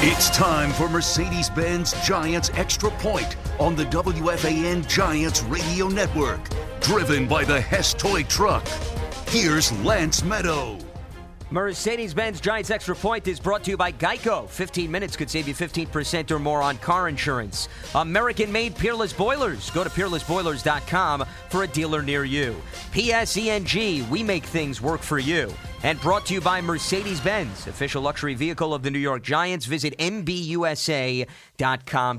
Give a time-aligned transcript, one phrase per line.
[0.00, 6.38] It's time for Mercedes Benz Giants Extra Point on the WFAN Giants Radio Network.
[6.80, 8.64] Driven by the Hess Toy Truck.
[9.26, 10.87] Here's Lance Medow.
[11.50, 14.46] Mercedes Benz Giants Extra Point is brought to you by Geico.
[14.46, 17.70] 15 minutes could save you 15% or more on car insurance.
[17.94, 19.70] American made Peerless Boilers.
[19.70, 22.54] Go to peerlessboilers.com for a dealer near you.
[22.92, 25.50] PSE&G, we make things work for you.
[25.84, 29.64] And brought to you by Mercedes Benz, official luxury vehicle of the New York Giants.
[29.64, 31.30] Visit MBUSA.com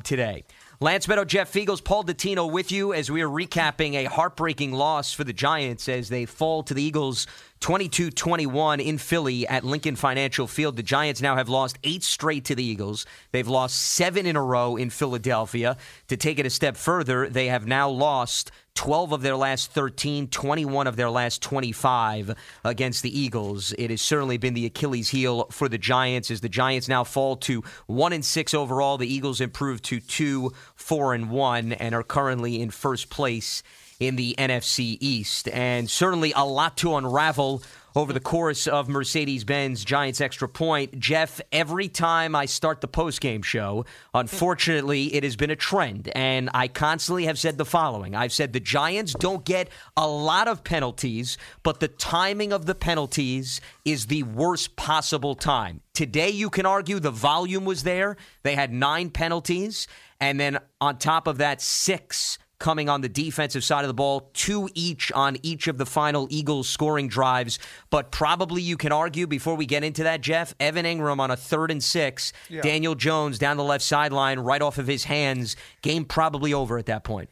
[0.02, 0.44] today.
[0.82, 5.12] Lance Medow, Jeff Feagles, Paul Dottino with you as we are recapping a heartbreaking loss
[5.12, 7.28] for the Giants as they fall to the Eagles
[7.60, 10.78] 22 21 in Philly at Lincoln Financial Field.
[10.78, 13.06] The Giants now have lost eight straight to the Eagles.
[13.32, 15.76] They've lost seven in a row in Philadelphia.
[16.08, 20.30] To take it a step further, they have now lost 12 of their last 13,
[20.30, 22.34] 21 of their last 25
[22.64, 23.74] against the Eagles.
[23.78, 27.36] It has certainly been the Achilles heel for the Giants as the Giants now fall
[27.38, 28.98] to 1 and 6 overall.
[28.98, 33.64] The Eagles improve to 2, 4 and 1 and are currently in first place
[34.00, 35.50] in the NFC East.
[35.50, 37.62] And certainly a lot to unravel
[37.96, 41.00] over the course of Mercedes Benz Giants Extra Point.
[41.00, 46.10] Jeff, every time I start the post-game show, unfortunately, it has been a trend.
[46.16, 50.48] And I constantly have said the following I've said the Giants don't get a lot
[50.48, 55.82] of penalties, but the timing of the penalties is the worst possible time.
[55.94, 58.16] Today, you can argue the volume was there.
[58.44, 59.88] They had nine penalties.
[60.22, 64.30] And then on top of that, six coming on the defensive side of the ball,
[64.34, 67.58] two each on each of the final Eagles scoring drives.
[67.90, 71.38] But probably you can argue before we get into that, Jeff, Evan Engram on a
[71.38, 72.62] third and six, yeah.
[72.62, 75.56] Daniel Jones down the left sideline, right off of his hands.
[75.82, 77.30] Game probably over at that point.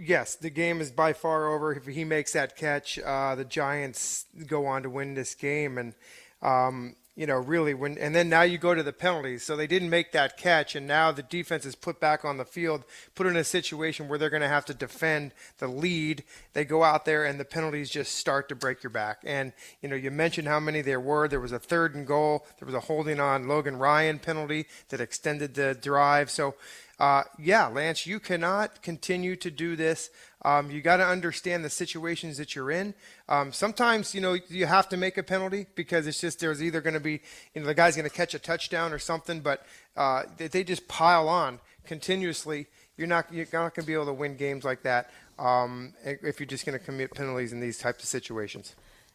[0.00, 1.72] Yes, the game is by far over.
[1.74, 5.76] If he makes that catch, uh, the Giants go on to win this game.
[5.76, 5.94] And
[6.40, 9.42] um, you know, really when and then now you go to the penalties.
[9.42, 12.44] So they didn't make that catch and now the defense is put back on the
[12.44, 16.24] field, put in a situation where they're going to have to defend the lead.
[16.54, 19.18] They go out there and the penalties just start to break your back.
[19.24, 21.28] And you know, you mentioned how many there were.
[21.28, 22.46] There was a third and goal.
[22.58, 26.30] There was a holding on Logan Ryan penalty that extended the drive.
[26.30, 26.54] So
[27.02, 30.08] uh, yeah, Lance, you cannot continue to do this.
[30.44, 32.94] Um, you got to understand the situations that you're in.
[33.28, 36.80] Um, sometimes, you know, you have to make a penalty because it's just there's either
[36.80, 37.20] going to be,
[37.54, 39.64] you know, the guy's going to catch a touchdown or something, but
[39.96, 42.66] uh, they, they, just pile on continuously.
[42.96, 46.40] You're not you're not going to be able to win games like that um, if
[46.40, 48.74] you're just going to commit penalties in these types of situations.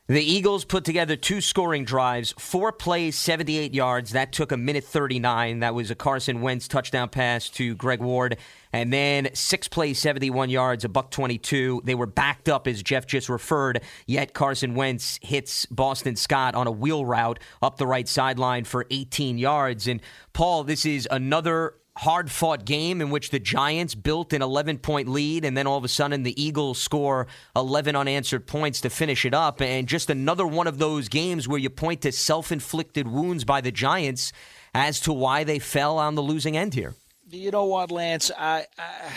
[0.09, 4.11] The Eagles put together two scoring drives, four plays, 78 yards.
[4.11, 5.59] That took a minute 39.
[5.59, 8.37] That was a Carson Wentz touchdown pass to Greg Ward.
[8.71, 11.81] And then six plays, 71 yards, a buck 22.
[11.83, 16.67] They were backed up, as Jeff just referred, yet Carson Wentz hits Boston Scott on
[16.67, 19.89] a wheel route up the right sideline for 18 yards.
[19.89, 19.99] And
[20.31, 25.07] Paul, this is another hard fought game in which the Giants built an 11 point
[25.07, 29.25] lead, and then all of a sudden the Eagles score 11 unanswered points to finish
[29.25, 29.61] it up.
[29.61, 33.61] And just another one of those games where you point to self inflicted wounds by
[33.61, 34.31] the Giants
[34.73, 36.95] as to why they fell on the losing end here.
[37.29, 38.31] You know what, Lance?
[38.37, 39.11] I, I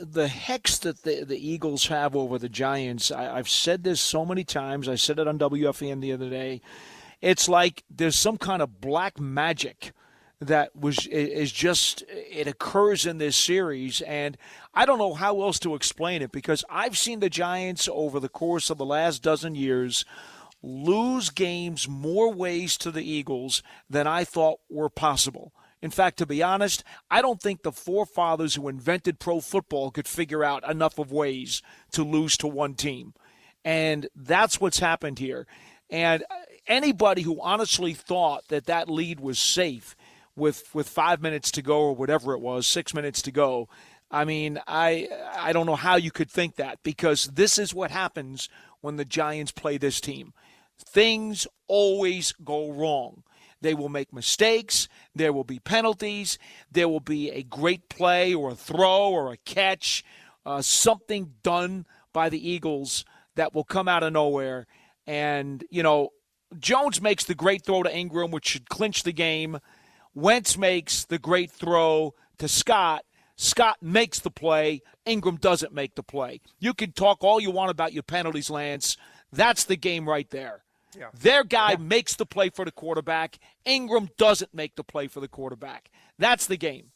[0.00, 4.24] the hex that the, the Eagles have over the Giants, I, I've said this so
[4.24, 4.88] many times.
[4.88, 6.60] I said it on WFN the other day.
[7.20, 9.92] It's like there's some kind of black magic
[10.46, 14.36] that was is just it occurs in this series and
[14.74, 18.28] I don't know how else to explain it because I've seen the Giants over the
[18.28, 20.04] course of the last dozen years
[20.62, 25.52] lose games more ways to the Eagles than I thought were possible.
[25.80, 30.06] In fact, to be honest, I don't think the forefathers who invented pro football could
[30.06, 31.60] figure out enough of ways
[31.92, 33.14] to lose to one team.
[33.64, 35.46] And that's what's happened here.
[35.90, 36.24] And
[36.68, 39.96] anybody who honestly thought that that lead was safe
[40.36, 43.68] with with five minutes to go or whatever it was, six minutes to go.
[44.10, 47.90] I mean, I I don't know how you could think that because this is what
[47.90, 48.48] happens
[48.80, 50.32] when the Giants play this team.
[50.78, 53.22] Things always go wrong.
[53.60, 54.88] They will make mistakes.
[55.14, 56.38] There will be penalties.
[56.70, 60.04] There will be a great play or a throw or a catch,
[60.44, 63.04] uh, something done by the Eagles
[63.36, 64.66] that will come out of nowhere.
[65.06, 66.10] And, you know,
[66.58, 69.58] Jones makes the great throw to Engram, which should clinch the game.
[70.14, 73.04] Wentz makes the great throw to Scott.
[73.36, 74.82] Scott makes the play.
[75.06, 76.40] Engram doesn't make the play.
[76.60, 78.96] You can talk all you want about your penalties, Lance.
[79.32, 80.62] That's the game right there.
[80.96, 81.08] Yeah.
[81.18, 81.76] Their guy yeah.
[81.78, 83.38] makes the play for the quarterback.
[83.66, 85.90] Engram doesn't make the play for the quarterback.
[86.18, 86.91] That's the game.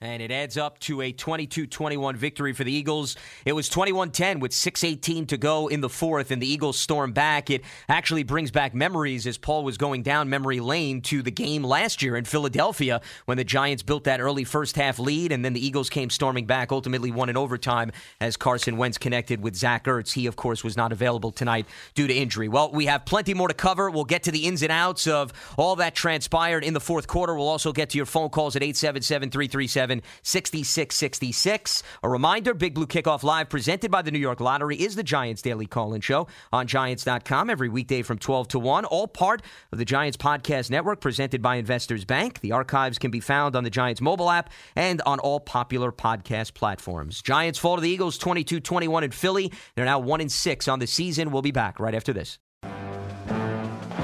[0.00, 3.16] And it adds up to a 22 21 victory for the Eagles.
[3.44, 7.10] It was 21 10 with 6.18 to go in the fourth, and the Eagles storm
[7.10, 7.50] back.
[7.50, 11.64] It actually brings back memories as Paul was going down memory lane to the game
[11.64, 15.52] last year in Philadelphia when the Giants built that early first half lead, and then
[15.52, 17.90] the Eagles came storming back, ultimately won in overtime
[18.20, 20.12] as Carson Wentz connected with Zach Ertz.
[20.12, 22.46] He, of course, was not available tonight due to injury.
[22.46, 23.90] Well, we have plenty more to cover.
[23.90, 27.34] We'll get to the ins and outs of all that transpired in the fourth quarter.
[27.34, 29.87] We'll also get to your phone calls at 877 337
[30.22, 31.82] 6666.
[32.02, 35.42] A reminder Big Blue Kickoff Live, presented by the New York Lottery, is the Giants
[35.42, 38.84] Daily Call In Show on Giants.com every weekday from 12 to 1.
[38.84, 39.42] All part
[39.72, 42.40] of the Giants Podcast Network, presented by Investors Bank.
[42.40, 46.54] The archives can be found on the Giants mobile app and on all popular podcast
[46.54, 47.22] platforms.
[47.22, 49.52] Giants fall to the Eagles 22 21 in Philly.
[49.74, 51.30] They're now 1 in 6 on the season.
[51.30, 52.38] We'll be back right after this.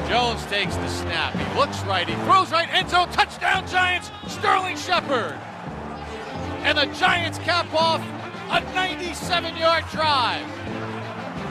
[0.09, 1.35] Jones takes the snap.
[1.35, 2.07] He looks right.
[2.09, 2.73] He throws right.
[2.73, 3.09] End zone.
[3.09, 4.11] Touchdown, Giants.
[4.29, 5.35] Sterling Shepard.
[6.65, 8.01] And the Giants cap off
[8.51, 10.47] a 97 yard drive.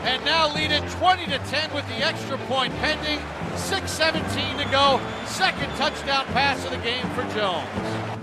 [0.05, 3.19] And now lead it 20 to 10 with the extra point pending.
[3.53, 4.99] 6.17 to go.
[5.27, 8.22] Second touchdown pass of the game for Jones.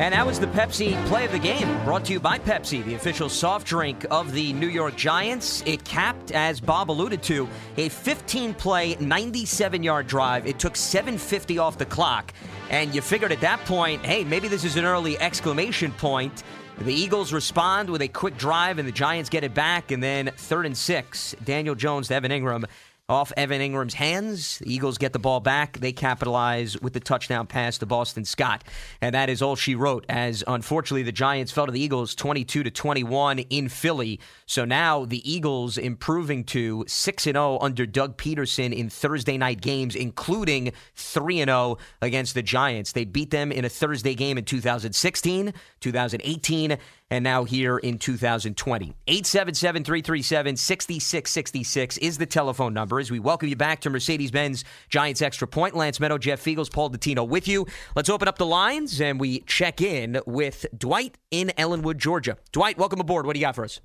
[0.00, 2.94] And that was the Pepsi play of the game, brought to you by Pepsi, the
[2.94, 5.62] official soft drink of the New York Giants.
[5.66, 10.46] It capped, as Bob alluded to, a 15 play, 97 yard drive.
[10.46, 12.32] It took 750 off the clock.
[12.70, 16.44] And you figured at that point, hey, maybe this is an early exclamation point.
[16.78, 19.90] The Eagles respond with a quick drive, and the Giants get it back.
[19.90, 22.64] And then third and six, Daniel Jones to Evan Engram
[23.10, 24.58] off Evan Engram's hands.
[24.60, 25.78] The Eagles get the ball back.
[25.78, 28.62] They capitalize with the touchdown pass to Boston Scott.
[29.00, 32.62] And that is all she wrote, as unfortunately the Giants fell to the Eagles 22
[32.62, 34.20] to 21 in Philly.
[34.46, 39.96] So now the Eagles improving to 6 0 under Doug Pederson in Thursday night games,
[39.96, 42.92] including 3 0 against the Giants.
[42.92, 46.78] They beat them in a Thursday game in 2016, 2018,
[47.10, 48.94] and now here in 2020.
[49.06, 54.64] 877 337 6666 is the telephone number as we welcome you back to Mercedes Benz
[54.88, 55.74] Giants Extra Point.
[55.74, 57.66] Lance Medow, Jeff Feagles, Paul Dottino with you.
[57.96, 62.36] Let's open up the lines and we check in with Dwight in Ellenwood, Georgia.
[62.52, 63.26] Dwight, welcome aboard.
[63.26, 63.80] What do you got for us?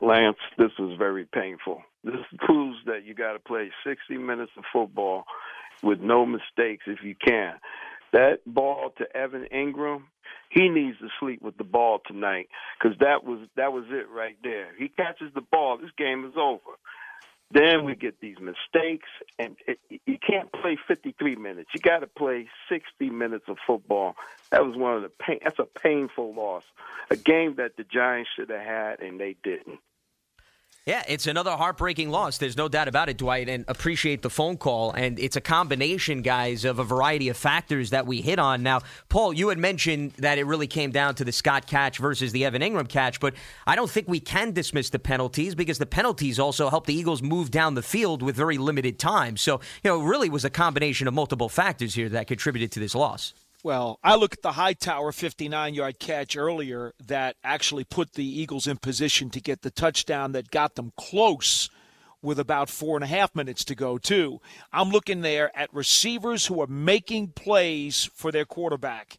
[0.00, 1.82] Lance, this is very painful.
[2.04, 5.24] This proves that you got to play 60 minutes of football
[5.82, 7.54] with no mistakes if you can.
[8.12, 10.02] That ball to Evan Engram,
[10.50, 12.48] he needs to sleep with the ball tonight
[12.78, 14.68] because that was that was it right there.
[14.78, 16.76] He catches the ball, this game is over.
[17.52, 19.08] Then we get these mistakes,
[19.38, 21.70] and it, you can't play 53 minutes.
[21.74, 24.16] You got to play 60 minutes of football.
[24.50, 25.38] That was one of the pain.
[25.44, 26.64] That's a painful loss.
[27.08, 29.78] A game that the Giants should have had, and they didn't.
[30.86, 32.38] Yeah, it's another heartbreaking loss.
[32.38, 34.92] There's no doubt about it, Dwight, and appreciate the phone call.
[34.92, 38.62] And it's a combination, guys, of a variety of factors that we hit on.
[38.62, 42.30] Now, Paul, you had mentioned that it really came down to the Scott catch versus
[42.30, 43.34] the Evan Engram catch, but
[43.66, 47.20] I don't think we can dismiss the penalties because the penalties also helped the Eagles
[47.20, 49.36] move down the field with very limited time.
[49.36, 52.78] So, you know, it really was a combination of multiple factors here that contributed to
[52.78, 53.34] this loss.
[53.66, 58.68] Well, I look at the Hightower 59 yard catch earlier that actually put the Eagles
[58.68, 61.68] in position to get the touchdown that got them close
[62.22, 64.40] with about four and a half minutes to go, too.
[64.72, 69.18] I'm looking there at receivers who are making plays for their quarterback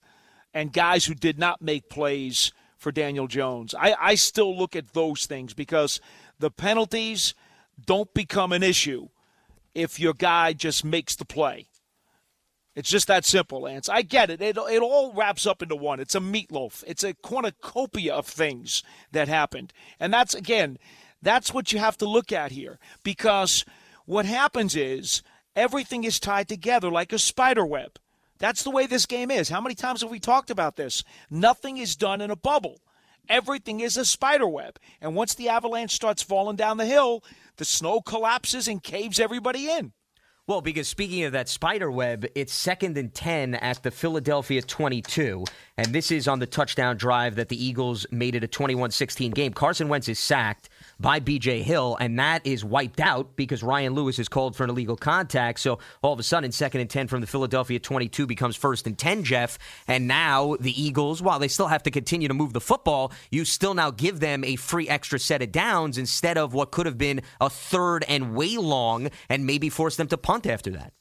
[0.53, 3.75] and guys who did not make plays for Daniel Jones.
[3.75, 5.99] I, I still look at those things because
[6.39, 7.35] the penalties
[7.85, 9.09] don't become an issue
[9.75, 11.67] if your guy just makes the play.
[12.77, 13.89] It's just that simple, Lance.
[13.89, 14.39] I get it.
[14.39, 14.55] it.
[14.55, 15.99] It all wraps up into one.
[15.99, 16.83] It's a meatloaf.
[16.85, 19.73] It's a cornucopia of things that happened.
[19.99, 20.77] And that's, again,
[21.19, 22.77] that's what you have to look at here.
[23.01, 23.65] Because
[24.05, 25.23] what happens is
[25.55, 27.97] everything is tied together like a spider web.
[28.37, 29.49] That's the way this game is.
[29.49, 31.03] How many times have we talked about this?
[31.31, 32.81] Nothing is done in a bubble.
[33.27, 34.77] Everything is a spider web.
[35.01, 37.23] And once the avalanche starts falling down the hill,
[37.55, 39.93] the snow collapses and caves everybody in.
[40.47, 45.43] Well, because speaking of that spider web, it's second and 10 at the Philadelphia 22.
[45.75, 49.31] And this is on the touchdown drive that the Eagles made it a 21 16
[49.31, 49.51] game.
[49.51, 54.19] Carson Wentz is sacked by BJ Hill, and that is wiped out because Ryan Lewis
[54.19, 55.59] is called for an illegal contact.
[55.59, 58.97] So all of a sudden, second and 10 from the Philadelphia 22 becomes first and
[58.97, 59.57] 10, Jeff.
[59.87, 63.45] And now the Eagles, while they still have to continue to move the football, you
[63.45, 66.97] still now give them a free extra set of downs instead of what could have
[66.97, 70.93] been a third and way long and maybe force them to punt after that.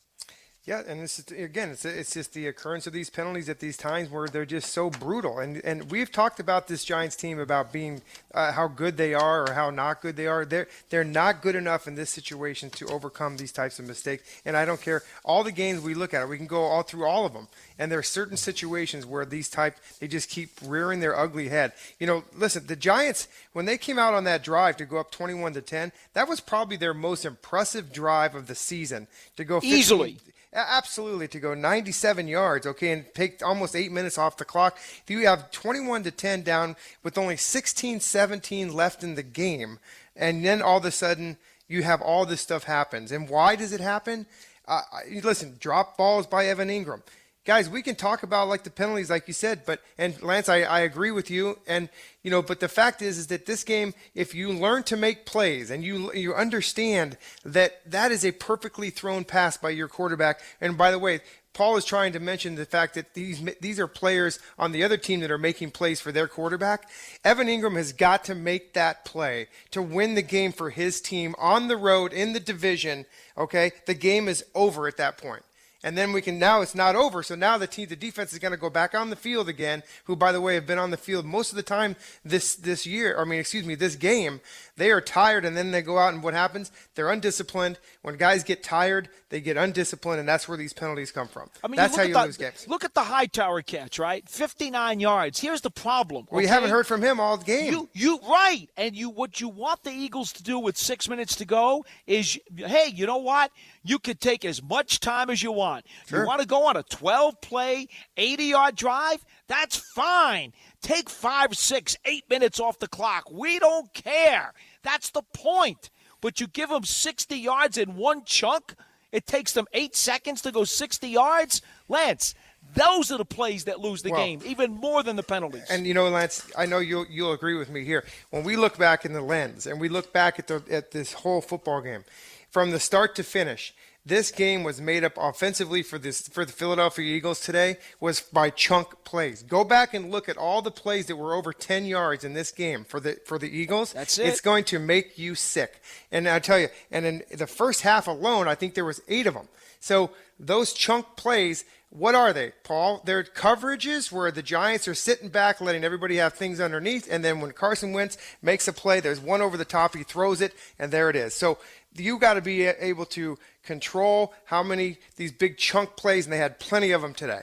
[0.66, 3.76] Yeah, and this is again, it's it's just the occurrence of these penalties at these
[3.76, 5.38] times where they're just so brutal.
[5.38, 8.02] And and we've talked about this Giants team about being
[8.34, 10.44] uh, how good they are or how not good they are.
[10.44, 14.24] They're they're not good enough in this situation to overcome these types of mistakes.
[14.44, 17.06] And I don't care all the games we look at, we can go all through
[17.06, 17.46] all of them.
[17.78, 21.74] And there are certain situations where these type they just keep rearing their ugly head.
[22.00, 25.12] You know, listen, the Giants when they came out on that drive to go up
[25.12, 29.06] 21 to 10, that was probably their most impressive drive of the season
[29.36, 30.18] to go 15, easily
[30.56, 34.78] Absolutely, to go 97 yards, okay, and take almost eight minutes off the clock.
[35.02, 39.78] If you have 21 to 10 down with only 16, 17 left in the game,
[40.16, 41.36] and then all of a sudden
[41.68, 43.12] you have all this stuff happens.
[43.12, 44.24] And why does it happen?
[44.66, 44.80] Uh,
[45.22, 47.02] listen, drop balls by Evan Engram
[47.46, 50.62] guys, we can talk about like the penalties, like you said, but and Lance, I,
[50.62, 51.88] I agree with you, and
[52.22, 55.24] you know, but the fact is, is that this game, if you learn to make
[55.24, 60.40] plays and you you understand that that is a perfectly thrown pass by your quarterback,
[60.60, 61.20] and by the way.
[61.54, 64.98] Paul is trying to mention the fact that these these are players on the other
[64.98, 66.86] team that are making plays for their quarterback.
[67.24, 71.34] Evan Engram has got to make that play to win the game for his team
[71.38, 73.06] on the road in the division.
[73.38, 75.44] Okay, the game is over at that point
[75.82, 77.22] and then we can now it's not over.
[77.22, 79.82] So now the team, the defense is going to go back on the field again.
[80.04, 82.86] Who, by the way, have been on the field most of the time this this
[82.86, 83.18] year.
[83.18, 84.40] I mean, excuse me, this game.
[84.76, 86.70] They are tired, and then they go out and what happens?
[86.94, 87.78] They're undisciplined.
[88.02, 91.48] When guys get tired, they get undisciplined, and that's where these penalties come from.
[91.64, 92.66] I mean, that's you how you the, lose games.
[92.68, 94.28] Look at the Hightower catch, right?
[94.28, 95.40] Fifty-nine yards.
[95.40, 96.26] Here's the problem.
[96.30, 97.72] We haven't heard from him all game.
[97.72, 101.36] You, you right, and you what you want the Eagles to do with six minutes
[101.36, 103.50] to go is, hey, you know what?
[103.86, 105.86] You could take as much time as you want.
[106.06, 106.20] Sure.
[106.20, 109.24] You want to go on a 12 play, 80 yard drive?
[109.46, 110.52] That's fine.
[110.82, 113.30] Take five, six, eight minutes off the clock.
[113.30, 114.52] We don't care.
[114.82, 115.90] That's the point.
[116.20, 118.74] But you give them 60 yards in one chunk,
[119.12, 121.62] it takes them eight seconds to go 60 yards.
[121.88, 122.34] Lance,
[122.74, 125.64] those are the plays that lose the well, game, even more than the penalties.
[125.70, 128.04] And you know, Lance, I know you'll you'll agree with me here.
[128.30, 131.12] When we look back in the lens and we look back at the at this
[131.12, 132.04] whole football game,
[132.50, 133.74] from the start to finish.
[134.04, 138.50] This game was made up offensively for this for the Philadelphia Eagles today was by
[138.50, 139.42] chunk plays.
[139.42, 142.52] Go back and look at all the plays that were over 10 yards in this
[142.52, 143.92] game for the for the Eagles.
[143.92, 144.28] That's it.
[144.28, 145.82] It's going to make you sick.
[146.12, 149.26] And I tell you, and in the first half alone, I think there was 8
[149.26, 149.48] of them.
[149.80, 153.00] So those chunk plays what are they, Paul?
[153.04, 157.40] They're coverages where the Giants are sitting back, letting everybody have things underneath, and then
[157.40, 160.92] when Carson Wentz makes a play, there's one over the top, he throws it, and
[160.92, 161.32] there it is.
[161.34, 161.58] So
[161.94, 166.38] you got to be able to control how many these big chunk plays, and they
[166.38, 167.42] had plenty of them today.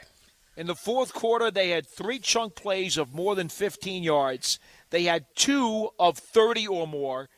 [0.55, 4.59] In the fourth quarter, they had three chunk plays of more than 15 yards.
[4.91, 7.29] They had two of 30 or more.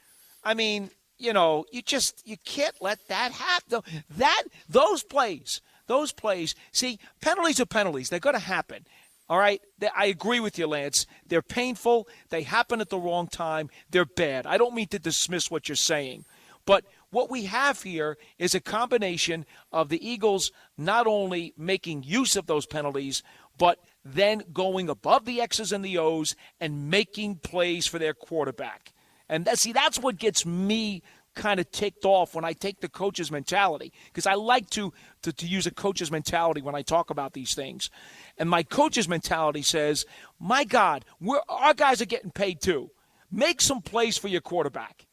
[0.44, 3.82] I mean, you know, you just you can't let that happen.
[4.18, 6.56] That those plays, those plays.
[6.72, 8.10] See, penalties are penalties.
[8.10, 8.86] They're going to happen.
[9.28, 9.60] All right,
[9.96, 11.08] I agree with you, Lance.
[11.28, 12.08] They're painful.
[12.30, 13.70] They happen at the wrong time.
[13.90, 14.46] They're bad.
[14.46, 16.26] I don't mean to dismiss what you're saying,
[16.66, 22.36] but what we have here is a combination of the Eagles not only making use
[22.36, 23.24] of those penalties,
[23.58, 28.92] but then going above the X's and the O's and making plays for their quarterback.
[29.28, 31.02] And that, see, that's what gets me
[31.36, 35.34] kind of ticked off when I take the coach's mentality because I like to, to,
[35.34, 37.90] to use a coach's mentality when I talk about these things.
[38.38, 40.06] And my coach's mentality says,
[40.40, 42.92] "My God, we're, our guys are getting paid too.
[43.32, 45.06] Make some plays for your quarterback."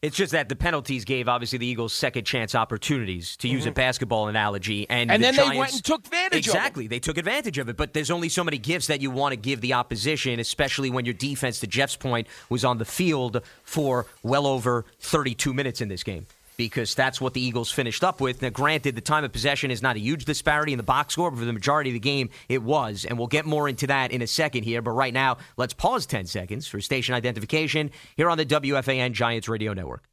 [0.00, 3.70] It's just that the penalties gave obviously the Eagles second chance opportunities to use mm-hmm.
[3.70, 6.46] a basketball analogy, and, and the then Giants, they went and took advantage.
[6.46, 6.56] Of it.
[6.56, 7.76] Exactly, they took advantage of it.
[7.76, 11.04] But there's only so many gifts that you want to give the opposition, especially when
[11.04, 15.88] your defense, to Jeff's point, was on the field for well over 32 minutes in
[15.88, 16.26] this game
[16.58, 18.42] because that's what the Eagles finished up with.
[18.42, 21.30] Now, granted, the time of possession is not a huge disparity in the box score,
[21.30, 23.06] but for the majority of the game, it was.
[23.06, 24.82] And we'll get more into that in a second here.
[24.82, 29.48] But right now, let's pause 10 seconds for station identification here on the WFAN Giants
[29.48, 30.04] Radio Network.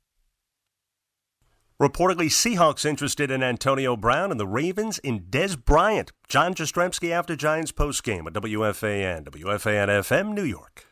[1.81, 6.13] Reportedly, Seahawks interested in Antonio Brown and the Ravens in Dez Bryant.
[6.29, 10.84] John Jastremski after Giants postgame at WFAN, WFAN FM, New York.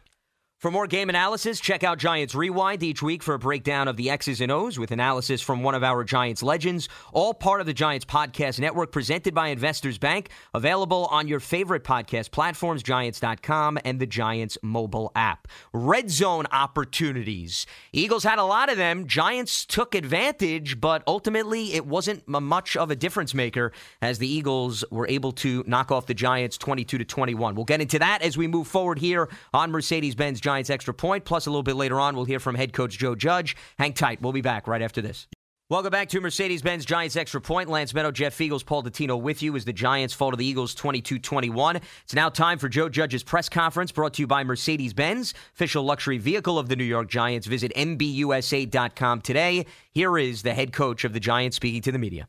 [0.63, 4.09] For more game analysis, check out Giants Rewind each week for a breakdown of the
[4.09, 7.73] X's and O's with analysis from one of our Giants legends, all part of the
[7.73, 13.99] Giants Podcast Network presented by Investors Bank, available on your favorite podcast platforms, Giants.com and
[13.99, 15.49] the Giants mobile app.
[15.73, 17.65] Red zone opportunities.
[17.91, 19.05] Eagles had a lot of them.
[19.05, 24.85] Giants took advantage, but ultimately it wasn't much of a difference maker as the Eagles
[24.89, 27.53] were able to knock off the Giants 22 to 21.
[27.53, 31.25] We'll get into that as we move forward here on Mercedes Benz Giants Extra Point.
[31.25, 33.55] Plus, a little bit later on, we'll hear from head coach Joe Judge.
[33.79, 34.21] Hang tight.
[34.21, 35.27] We'll be back right after this.
[35.67, 37.69] Welcome back to Mercedes Benz Giants Extra Point.
[37.69, 40.75] Lance Medow, Jeff Feagles, Paul Dottino with you as the Giants fall to the Eagles
[40.75, 41.77] 22 21.
[42.03, 45.83] It's now time for Joe Judge's press conference brought to you by Mercedes Benz, official
[45.83, 47.47] luxury vehicle of the New York Giants.
[47.47, 49.65] Visit MBUSA.com today.
[49.91, 52.27] Here is the head coach of the Giants speaking to the media.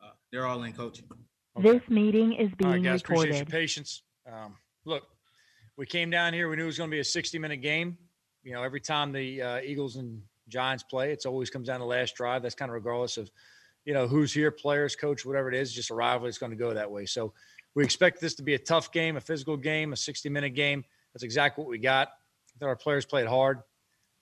[0.00, 1.02] Uh, they're all in, coach.
[1.58, 1.72] Okay.
[1.72, 3.30] This meeting is being all right, guys, recorded.
[3.30, 4.02] Appreciate your patience.
[4.32, 4.54] Um,
[4.84, 5.02] look,
[5.76, 6.48] we came down here.
[6.48, 7.96] We knew it was going to be a 60 minute game.
[8.42, 11.12] You know, every time the uh, Eagles and Giants play.
[11.12, 12.42] It's always comes down to last drive.
[12.42, 13.30] That's kind of regardless of,
[13.84, 16.28] you know, who's here, players, coach, whatever it is, just a rivalry.
[16.28, 17.06] It's going to go that way.
[17.06, 17.32] So
[17.74, 20.84] we expect this to be a tough game, a physical game, a 60 minute game.
[21.12, 22.08] That's exactly what we got.
[22.60, 23.60] That our players played hard.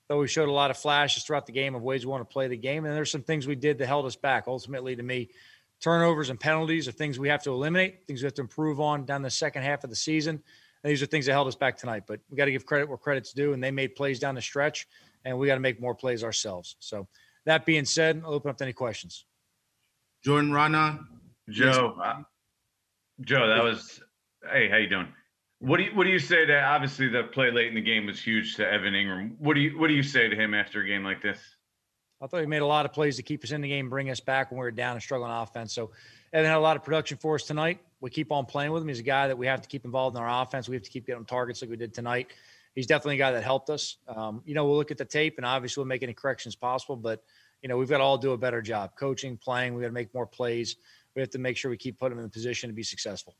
[0.09, 2.33] Though we showed a lot of flashes throughout the game of ways we want to
[2.33, 2.85] play the game.
[2.85, 4.45] And there's some things we did that held us back.
[4.49, 5.31] Ultimately, to me,
[5.81, 9.05] turnovers and penalties are things we have to eliminate, things we have to improve on
[9.05, 10.43] down the second half of the season.
[10.83, 12.05] And these are things that held us back tonight.
[12.07, 13.53] But we got to give credit where credit's due.
[13.53, 14.87] And they made plays down the stretch
[15.25, 16.77] and we got to make more plays ourselves.
[16.81, 17.07] So
[17.47, 19.25] that being said, I'll open up to any questions.
[20.25, 21.05] Jordan Raanan.
[21.49, 22.23] Joe, uh,
[23.23, 24.01] Joe, that was
[24.53, 25.09] hey, how you doing?
[25.59, 28.07] What do you what do you say to obviously the play late in the game
[28.07, 29.33] was huge to Evan Engram?
[29.39, 31.39] What do you what do you say to him after a game like this?
[32.21, 34.11] I thought he made a lot of plays to keep us in the game, bring
[34.11, 35.73] us back when we were down and struggling on offense.
[35.73, 35.91] So
[36.33, 37.81] Evan had a lot of production for us tonight.
[38.01, 38.89] We keep on playing with him.
[38.89, 40.69] He's a guy that we have to keep involved in our offense.
[40.69, 42.31] We have to keep getting targets like we did tonight
[42.75, 43.97] he's definitely a guy that helped us.
[44.09, 46.97] Um, you know, we'll look at the tape and obviously we'll make any corrections possible,
[46.97, 47.23] but
[47.63, 49.75] you know, we've got to all do a better job coaching, playing.
[49.75, 50.77] We got to make more plays.
[51.15, 53.35] We have to make sure we keep putting him in the position to be successful.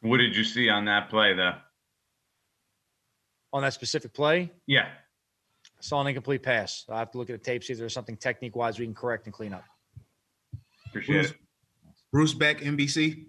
[0.00, 1.54] What did you see on that play, though?
[3.52, 4.52] On that specific play?
[4.66, 4.88] Yeah.
[5.78, 6.84] I saw an incomplete pass.
[6.88, 8.94] I have to look at the tape, see if there's something technique wise we can
[8.94, 9.64] correct and clean up.
[10.88, 11.36] Appreciate Bruce, it.
[12.12, 13.26] Bruce Beck, NBC.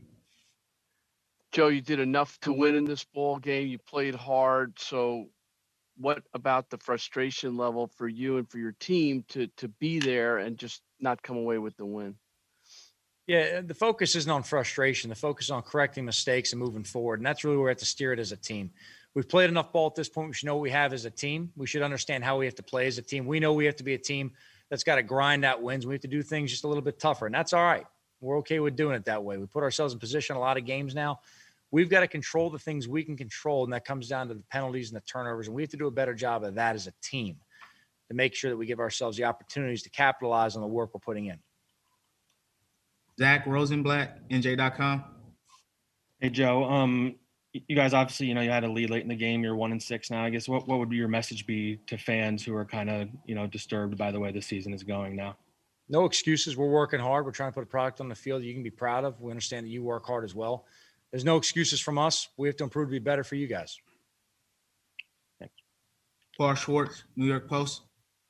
[1.51, 3.67] Joe, you did enough to win in this ball game.
[3.67, 4.77] You played hard.
[4.77, 5.29] So
[5.97, 10.39] what about the frustration level for you and for your team to to be there
[10.39, 12.15] and just not come away with the win?
[13.27, 15.09] Yeah, the focus isn't on frustration.
[15.09, 17.19] The focus is on correcting mistakes and moving forward.
[17.19, 18.69] And that's really where we have to steer it as a team.
[19.15, 20.27] We've played enough ball at this point.
[20.27, 21.51] We should know what we have as a team.
[21.55, 23.25] We should understand how we have to play as a team.
[23.25, 24.31] We know we have to be a team
[24.69, 25.87] that's got to grind out wins.
[25.87, 27.25] We have to do things just a little bit tougher.
[27.25, 27.85] And that's all right.
[28.21, 29.37] We're okay with doing it that way.
[29.37, 31.19] We put ourselves in position a lot of games now
[31.75, 34.43] we've got to control the things we can control, and that comes down to the
[34.49, 35.47] penalties and the turnovers.
[35.47, 37.35] And we have to do a better job of that as a team
[38.07, 41.01] to make sure that we give ourselves the opportunities to capitalize on the work we're
[41.01, 41.37] putting in.
[43.19, 45.03] Zach Rosenblatt, NJ.com.
[46.19, 47.15] Hey Joe, um,
[47.67, 49.43] you guys obviously you know you had a lead late in the game.
[49.43, 50.23] You're one and six now.
[50.23, 53.35] I guess what what would your message be to fans who are kind of you
[53.35, 55.37] know disturbed by the way the season is going now?
[55.87, 56.57] No excuses.
[56.57, 57.25] We're working hard.
[57.25, 59.21] We're trying to put a product on the field you can be proud of.
[59.21, 60.65] We understand that you work hard as well
[61.15, 62.27] there's no excuses from us.
[62.35, 63.79] We have to improve to be better for you guys.
[65.39, 65.53] Thanks.
[66.37, 67.83] Paul Schwartz, New York Post.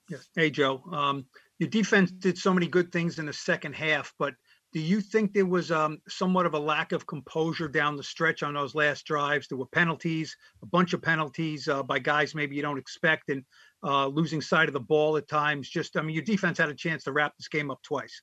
[0.08, 0.30] Yes.
[0.36, 0.84] Hey, Joe.
[0.92, 1.26] Um,
[1.58, 4.36] your defense did so many good things in the second half, but
[4.76, 8.44] do you think there was um, somewhat of a lack of composure down the stretch
[8.44, 9.48] on those last drives?
[9.48, 13.46] There were penalties, a bunch of penalties uh, by guys maybe you don't expect, and
[13.86, 15.70] uh, losing sight of the ball at times.
[15.70, 18.22] Just, I mean, your defense had a chance to wrap this game up twice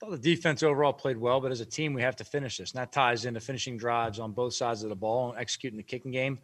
[0.00, 2.72] thought the defense overall played well, but as a team, we have to finish this.
[2.72, 5.84] And that ties into finishing drives on both sides of the ball and executing the
[5.84, 6.38] kicking game.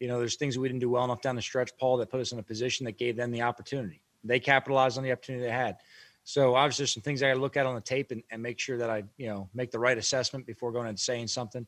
[0.00, 2.20] You know, there's things we didn't do well enough down the stretch, Paul, that put
[2.20, 4.00] us in a position that gave them the opportunity.
[4.24, 5.76] They capitalized on the opportunity they had.
[6.24, 8.40] So obviously, there's some things I got to look at on the tape and, and,
[8.40, 11.66] make sure that I, you know, make the right assessment before going and saying something.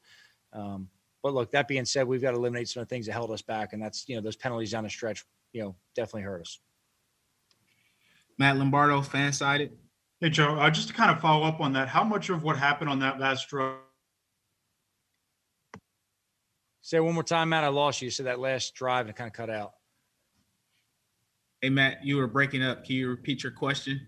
[0.52, 0.88] Um,
[1.22, 3.30] but look, that being said, we've got to eliminate some of the things that held
[3.32, 6.42] us back, and that's you know those penalties down the stretch, you know, definitely hurt
[6.42, 6.60] us.
[8.38, 9.70] Matt Lombardo, FanSided.
[10.20, 12.56] Hey, Joe, uh, just to kind of follow up on that, how much of what
[12.56, 13.76] happened on that last drive?
[16.82, 17.64] Say one more time, Matt.
[17.64, 18.06] I lost you.
[18.06, 19.72] You said that last drive and it kind of cut out.
[21.62, 22.84] Hey, Matt, you were breaking up.
[22.84, 24.00] Can you repeat your question?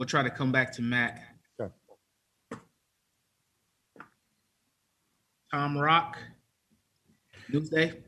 [0.00, 1.20] We'll try to come back to Matt.
[1.58, 1.70] Sure.
[5.52, 6.16] Tom Rock,
[7.52, 8.00] Newsday.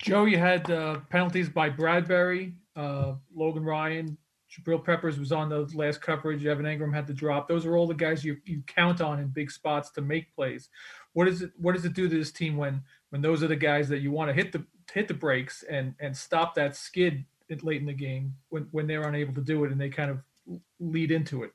[0.00, 4.18] Joe, you had uh, penalties by Bradberry, uh, Logan Ryan,
[4.50, 6.44] Jabril Peppers was on the last coverage.
[6.44, 7.46] Evan Engram had to drop.
[7.46, 10.68] Those are all the guys you, you count on in big spots to make plays.
[11.12, 13.54] What does it What does it do to this team when when those are the
[13.54, 17.24] guys that you want to hit the hit the brakes and and stop that skid
[17.62, 20.18] late in the game when when they're unable to do it and they kind of
[20.80, 21.52] lead into it?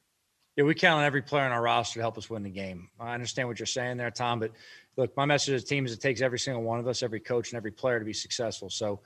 [0.55, 2.89] Yeah, we count on every player on our roster to help us win the game.
[2.99, 4.51] I understand what you're saying there, Tom, but
[4.97, 7.19] look, my message to the team is it takes every single one of us, every
[7.19, 8.69] coach and every player to be successful.
[8.69, 9.01] So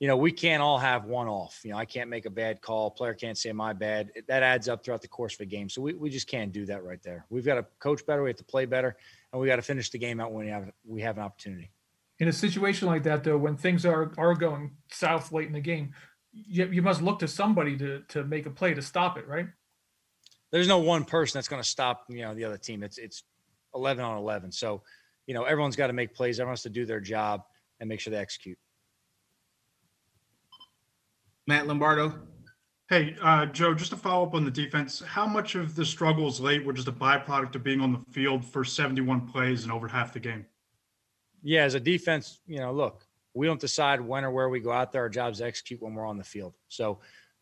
[0.00, 1.60] you know, we can't all have one off.
[1.62, 2.90] You know, I can't make a bad call.
[2.90, 4.10] Player can't say my bad.
[4.28, 5.68] That adds up throughout the course of a game.
[5.68, 7.26] So we, we just can't do that right there.
[7.28, 8.22] We've got to coach better.
[8.22, 8.96] We have to play better,
[9.30, 11.70] and we got to finish the game out when we have we have an opportunity.
[12.18, 15.60] In a situation like that, though, when things are are going south late in the
[15.60, 15.92] game,
[16.32, 19.46] you, you must look to somebody to to make a play to stop it, right?
[20.50, 22.82] There's no one person that's going to stop you know the other team.
[22.82, 23.24] It's it's
[23.74, 24.52] 11 on 11.
[24.52, 24.82] So
[25.26, 26.40] you know everyone's got to make plays.
[26.40, 27.42] Everyone has to do their job
[27.80, 28.58] and make sure they execute.
[31.46, 32.14] Matt Lombardo.
[32.88, 36.40] Hey, uh, Joe, just to follow up on the defense, how much of the struggles
[36.40, 39.86] late were just a byproduct of being on the field for 71 plays and over
[39.86, 40.44] half the game?
[41.42, 44.72] Yeah, as a defense, you know, look, we don't decide when or where we go
[44.72, 45.02] out there.
[45.02, 46.54] Our job is to execute when we're on the field.
[46.68, 46.98] So,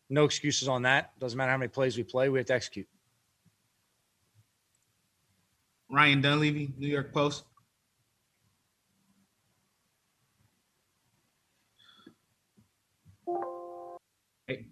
[0.09, 1.17] no excuses on that.
[1.19, 2.87] Doesn't matter how many plays we play, we have to execute.
[5.91, 7.43] Ryan Dunleavy, New York Post.
[14.47, 14.65] Hey.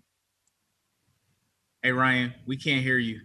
[1.81, 3.21] Hey Ryan, we can't hear you.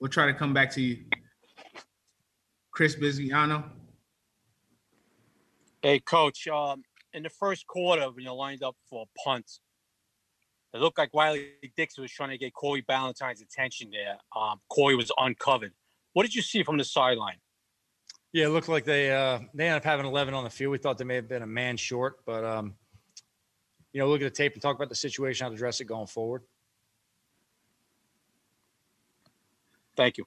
[0.00, 1.04] We'll try to come back to you.
[2.72, 3.64] Chris Biziano.
[5.82, 6.48] Hey, coach.
[6.48, 6.82] Um,
[7.12, 9.60] in the first quarter, when you lined up for a punt,
[10.72, 14.16] it looked like Riley Dixon was trying to get Cory Ballentine's attention there.
[14.34, 15.72] Um, Cory was uncovered.
[16.14, 17.36] What did you see from the sideline?
[18.32, 20.72] Yeah, it looked like they uh, they ended up having 11 on the field.
[20.72, 22.74] We thought they may have been a man short, but um,
[23.92, 25.84] you know, look at the tape and talk about the situation, how to address it
[25.84, 26.42] going forward.
[29.94, 30.26] Thank you.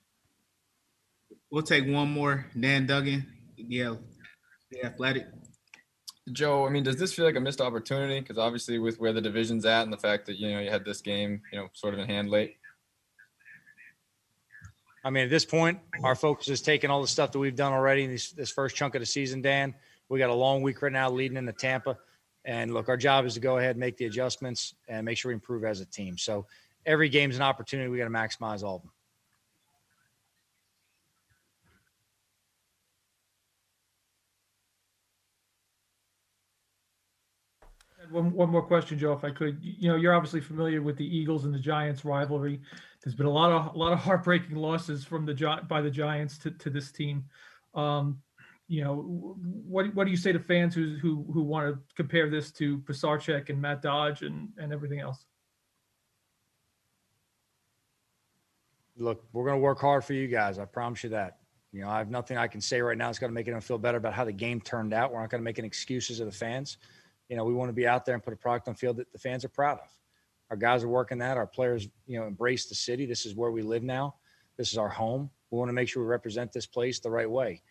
[1.55, 2.45] We'll take one more.
[2.59, 3.95] Dan Duggan, yeah,
[4.71, 5.27] the athletic.
[6.33, 8.19] Joe, I mean, does this feel like a missed opportunity?
[8.19, 10.83] Because obviously, with where the division's at and the fact that you know you had
[10.83, 12.57] this game, you know, sort of in hand late.
[15.05, 17.71] I mean, at this point, our focus is taking all the stuff that we've done
[17.71, 19.41] already in this, this first chunk of the season.
[19.41, 19.75] Dan,
[20.09, 21.97] we got a long week right now leading into Tampa,
[22.43, 25.29] and look, our job is to go ahead and make the adjustments and make sure
[25.29, 26.17] we improve as a team.
[26.17, 26.47] So
[26.85, 27.87] every game's an opportunity.
[27.87, 28.91] We got to maximize all of them.
[38.09, 39.57] One, one more question, Joe, if I could.
[39.61, 42.61] You know, you're obviously familiar with the Eagles and the Giants rivalry.
[43.03, 46.37] There's been a lot of a lot of heartbreaking losses from the by the Giants
[46.39, 47.25] to, to this team.
[47.73, 48.21] Um,
[48.67, 52.29] you know, what what do you say to fans who who who want to compare
[52.29, 55.25] this to Pisarcik and Matt Dodge and and everything else?
[58.97, 60.57] Look, we're going to work hard for you guys.
[60.57, 61.37] I promise you that.
[61.73, 63.09] You know, I have nothing I can say right now.
[63.09, 65.11] It's going to make them feel better about how the game turned out.
[65.11, 66.77] We're not going to make any excuses of the fans
[67.29, 69.11] you know, we want to be out there and put a product on field that
[69.11, 69.89] the fans are proud of.
[70.51, 71.37] Our guys are working that.
[71.37, 73.05] Our players, you know, embrace the city.
[73.05, 74.15] This is where we live now.
[74.57, 75.29] This is our home.
[75.49, 77.61] We want to make sure we represent this place the right way.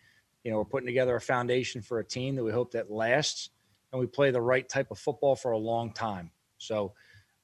[0.43, 3.49] You know, we're putting together a foundation for a team that we hope that lasts
[3.91, 6.31] and we play the right type of football for a long time.
[6.57, 6.93] So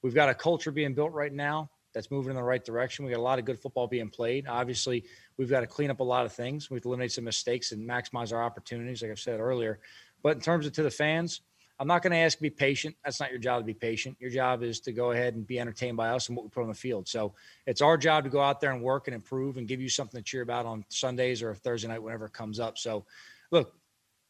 [0.01, 3.05] we've got a culture being built right now that's moving in the right direction.
[3.05, 4.47] We got a lot of good football being played.
[4.47, 5.05] Obviously,
[5.37, 6.69] we've got to clean up a lot of things.
[6.69, 9.79] We've eliminated some mistakes and maximize our opportunities, like I've said earlier.
[10.23, 11.41] But in terms of to the fans,
[11.81, 12.95] I'm not going to ask to be patient.
[13.03, 14.15] That's not your job to be patient.
[14.19, 16.61] Your job is to go ahead and be entertained by us and what we put
[16.61, 17.07] on the field.
[17.07, 17.33] So
[17.65, 20.19] it's our job to go out there and work and improve and give you something
[20.19, 22.77] to cheer about on Sundays or Thursday night, whenever it comes up.
[22.77, 23.05] So,
[23.49, 23.73] look,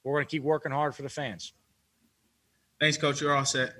[0.05, 1.51] we're going to keep working hard for the fans.
[2.79, 3.19] Thanks, Coach.
[3.19, 3.73] You're all set.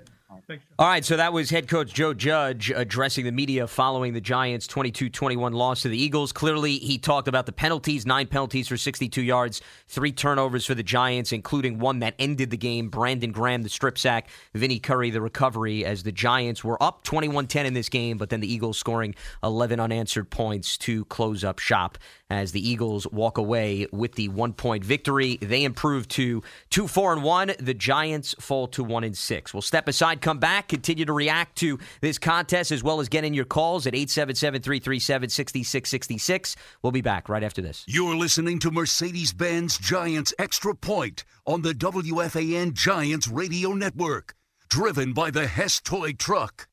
[0.78, 4.66] All right, so that was head coach Joe Judge addressing the media following the Giants'
[4.66, 6.32] 22 21 loss to the Eagles.
[6.32, 10.82] Clearly, he talked about the penalties nine penalties for 62 yards, three turnovers for the
[10.82, 12.88] Giants, including one that ended the game.
[12.88, 17.46] Brandon Graham, the strip sack, Vinny Curry, the recovery, as the Giants were up 21
[17.46, 21.58] 10 in this game, but then the Eagles scoring 11 unanswered points to close up
[21.58, 21.98] shop
[22.30, 25.36] as the Eagles walk away with the one point victory.
[25.42, 27.52] They improve to 2 4 and 1.
[27.58, 29.52] The Giants fall to 1 and 6.
[29.52, 33.24] We'll step aside come back, continue to react to this contest as well as get
[33.24, 36.56] in your calls at 877 337 6666.
[36.82, 37.84] We'll be back right after this.
[37.86, 44.34] You're listening to Mercedes Benz Giants Extra Point on the WFAN Giants Radio Network,
[44.68, 46.68] driven by the Hess Toy Truck.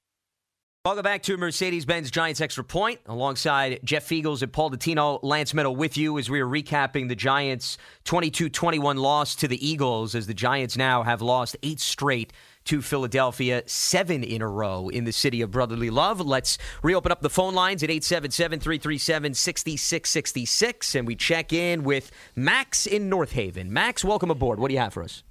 [0.86, 5.20] Welcome back to Mercedes Benz Giants Extra Point alongside Jeff Feagles and Paul Dottino.
[5.22, 9.68] Lance Medow with you as we are recapping the Giants' 22 21 loss to the
[9.68, 12.32] Eagles as the Giants now have lost eight straight
[12.64, 16.22] to Philadelphia, seven in a row in the city of brotherly love.
[16.22, 22.10] Let's reopen up the phone lines at 877 337 6666 and we check in with
[22.38, 23.74] Max in North Haven.
[23.74, 24.62] Max, welcome aboard.
[24.62, 25.24] What do you have for us?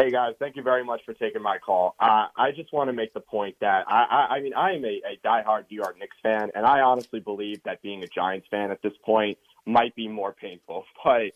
[0.00, 1.96] Hey guys, thank you very much for taking my call.
[1.98, 4.84] Uh, I just want to make the point that I, I, I mean I am
[4.84, 8.46] a, a diehard New York Knicks fan, and I honestly believe that being a Giants
[8.48, 10.84] fan at this point might be more painful.
[11.04, 11.32] But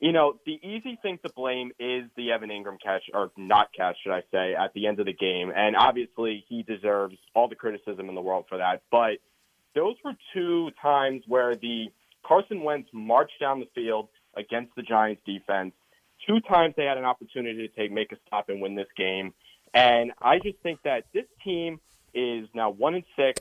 [0.00, 3.96] you know, the easy thing to blame is the Evan Engram catch, or not catch,
[4.04, 5.50] should I say, at the end of the game.
[5.56, 8.82] And obviously, he deserves all the criticism in the world for that.
[8.92, 9.18] But
[9.74, 11.86] those were two times where the
[12.24, 15.72] Carson Wentz marched down the field against the Giants defense.
[16.26, 19.34] Two times they had an opportunity to take make a stop and win this game.
[19.74, 21.80] And I just think that this team
[22.14, 23.40] is now one and six.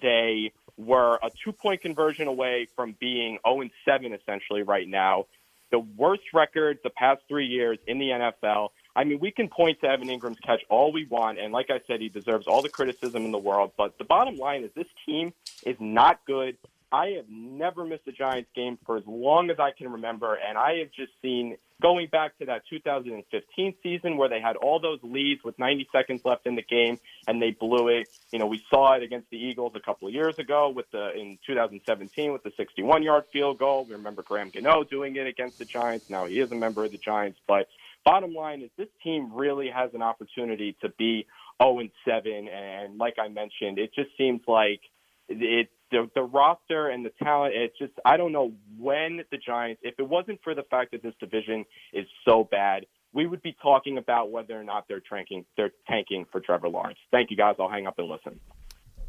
[0.00, 5.26] They were a two point conversion away from being 0 and 7 essentially right now.
[5.70, 8.70] The worst record the past three years in the NFL.
[8.96, 11.80] I mean, we can point to Evan Engram's catch all we want, and like I
[11.86, 13.70] said, he deserves all the criticism in the world.
[13.76, 15.32] But the bottom line is this team
[15.64, 16.56] is not good.
[16.92, 20.58] I have never missed a Giants game for as long as I can remember, and
[20.58, 24.98] I have just seen going back to that 2015 season where they had all those
[25.02, 28.08] leads with 90 seconds left in the game and they blew it.
[28.32, 31.12] You know, we saw it against the Eagles a couple of years ago with the
[31.14, 33.86] in 2017 with the 61-yard field goal.
[33.86, 36.10] We remember Graham Gano doing it against the Giants.
[36.10, 37.68] Now he is a member of the Giants, but
[38.04, 41.26] bottom line is this team really has an opportunity to be
[41.62, 44.80] 0 and 7 and like I mentioned, it just seems like
[45.28, 47.54] it the the roster and the talent.
[47.54, 49.80] It's just I don't know when the Giants.
[49.84, 53.56] If it wasn't for the fact that this division is so bad, we would be
[53.62, 56.98] talking about whether or not they're tanking they're tanking for Trevor Lawrence.
[57.10, 57.56] Thank you guys.
[57.58, 58.38] I'll hang up and listen.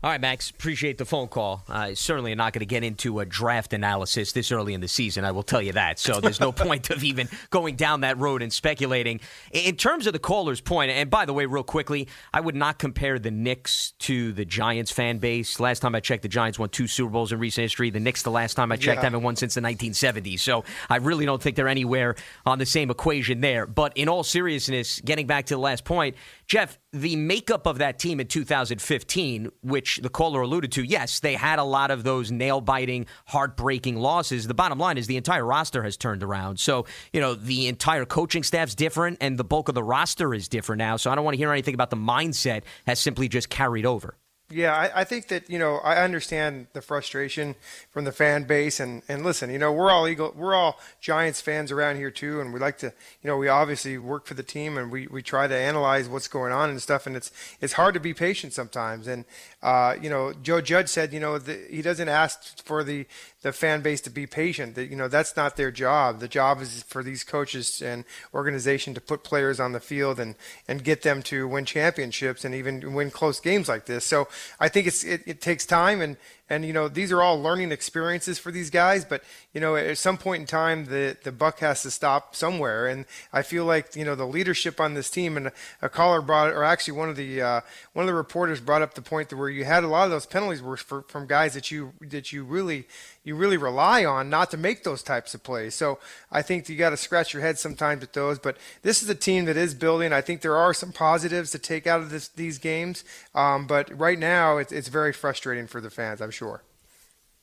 [0.04, 1.64] All right, Max, appreciate the phone call.
[1.70, 5.24] Uh, certainly not going to get into a draft analysis this early in the season,
[5.26, 6.00] I will tell you that.
[6.00, 9.20] So there's no point of even going down that road and speculating.
[9.52, 12.80] In terms of the caller's point, and by the way, real quickly, I would not
[12.80, 15.60] compare the Knicks to the Giants fan base.
[15.60, 17.92] Last time I checked, the Giants won two Super Bowls in recent history.
[17.92, 19.04] The Knicks, the last time I checked, Yeah.
[19.04, 20.40] haven't won since the 1970s.
[20.40, 23.68] So I really don't think they're anywhere on the same equation there.
[23.68, 26.16] But in all seriousness, getting back to the last point,
[26.52, 31.36] Jeff, the makeup of that team in 2015, which the caller alluded to, yes, they
[31.36, 34.48] had a lot of those nail biting, heartbreaking losses.
[34.48, 36.60] The bottom line is the entire roster has turned around.
[36.60, 40.50] So, you know, the entire coaching staff's different and the bulk of the roster is
[40.50, 40.98] different now.
[40.98, 44.18] So I don't want to hear anything about the mindset has simply just carried over.
[44.52, 47.56] Yeah, I, I think that you know I understand the frustration
[47.90, 51.40] from the fan base, and and listen, you know we're all Eagle, we're all Giants
[51.40, 52.88] fans around here too, and we like to,
[53.24, 56.28] you know, we obviously work for the team, and we, we try to analyze what's
[56.28, 59.24] going on and stuff, and it's it's hard to be patient sometimes, and
[59.64, 63.08] uh, you know Joe Judge said, you know, the, he doesn't ask for the
[63.42, 64.76] the fan base to be patient.
[64.76, 66.20] That you know that's not their job.
[66.20, 70.36] The job is for these coaches and organization to put players on the field and
[70.68, 74.06] and get them to win championships and even win close games like this.
[74.06, 74.28] So
[74.60, 76.18] I think it's it, it takes time and
[76.50, 79.06] and you know these are all learning experiences for these guys.
[79.06, 79.24] But
[79.54, 82.88] you know at some point in time the the buck has to stop somewhere.
[82.88, 85.52] And I feel like you know the leadership on this team and
[85.82, 87.62] a caller brought or actually one of the uh,
[87.94, 90.12] one of the reporters brought up the point that where you had a lot of
[90.12, 92.86] those penalties were for, from guys that you that you really
[93.24, 95.76] you really rely on not to make those types of plays.
[95.76, 96.00] So
[96.32, 98.40] I think you got to scratch your head sometimes at those.
[98.40, 100.12] But this is a team that is building.
[100.12, 103.04] I think there are some positives to take out of this, these games.
[103.36, 106.22] Um, but right now, it's, it's very frustrating for the fans.
[106.22, 106.64] I'm sure.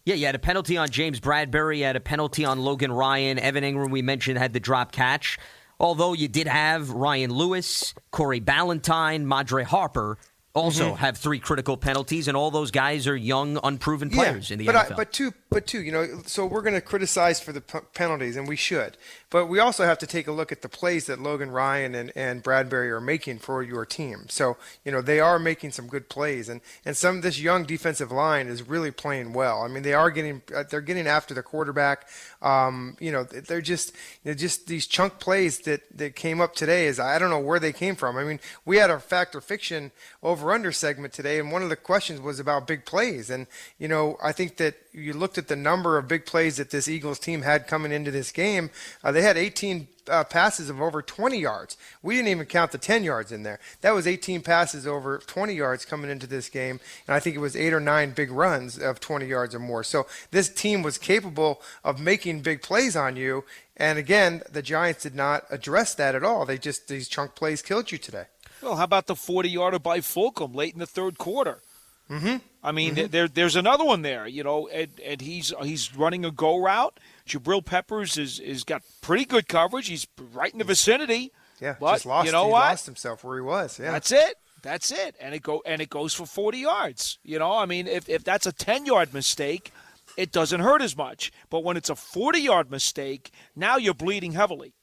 [0.05, 3.39] Yeah, you had a penalty on James Bradberry, you had a penalty on Logan Ryan.
[3.39, 5.39] Evan Engram, we mentioned, had the drop catch.
[5.79, 10.19] Although you did have Ryan Lewis, Cory Ballentine, Madre Harper
[10.59, 10.97] also Mhm.
[10.99, 14.75] have three critical penalties, and all those guys are young, unproven players in the but
[14.75, 14.93] NFL.
[14.93, 17.79] I, but two, but two, you know, so we're going to criticize for the p-
[17.95, 18.97] penalties, and we should.
[19.31, 22.13] But we also have to take a look at the plays that Logan Ryan and,
[22.17, 24.25] and Bradberry are making for your team.
[24.29, 27.65] So you know they are making some good plays, and and some of this young
[27.65, 29.63] defensive line is really playing well.
[29.63, 32.09] I mean, they are getting uh, they're getting after the quarterback.
[32.41, 36.87] Um, you know, they're just just these chunk plays that that came up today.
[36.87, 38.17] Is I don't know where they came from.
[38.17, 41.69] I mean, we had a fact or fiction over under segment today, and one of
[41.69, 43.29] the questions was about big plays.
[43.29, 43.47] And
[43.79, 46.89] you know, I think that you looked at the number of big plays that this
[46.89, 48.71] Eagles team had coming into this game.
[49.03, 51.77] Uh, they had 18 uh, passes of over 20 yards.
[52.03, 53.61] We didn't even count the 10 yards in there.
[53.81, 57.41] That was 18 passes over 20 yards coming into this game, and I think it
[57.41, 59.85] was eight or nine big runs of 20 yards or more.
[59.85, 63.45] So this team was capable of making big plays on you.
[63.77, 66.45] And again, the Giants did not address that at all.
[66.45, 68.25] They just these chunk plays killed you today.
[68.61, 71.61] Well, how about the 40 yarder by Fulgham late in the third quarter?
[72.11, 72.37] Mm-hmm.
[72.63, 73.11] I mean, Mhm.
[73.11, 76.99] there there's another one there, you know, and, and he's he's running a go route.
[77.27, 79.89] Jabril Peppers is is got pretty good coverage.
[79.89, 81.33] He's right in the vicinity.
[81.61, 82.27] Yeah, but just lost.
[82.27, 82.61] you know he what?
[82.71, 83.79] lost himself where he was.
[83.79, 84.37] Yeah, That's it.
[84.63, 85.17] That's it.
[85.21, 87.19] And it go and it goes for 40 yards.
[87.23, 89.71] You know, I mean, if if that's a 10 yard mistake,
[90.17, 91.31] it doesn't hurt as much.
[91.51, 94.75] But when it's a 40 yard mistake, now you're bleeding heavily.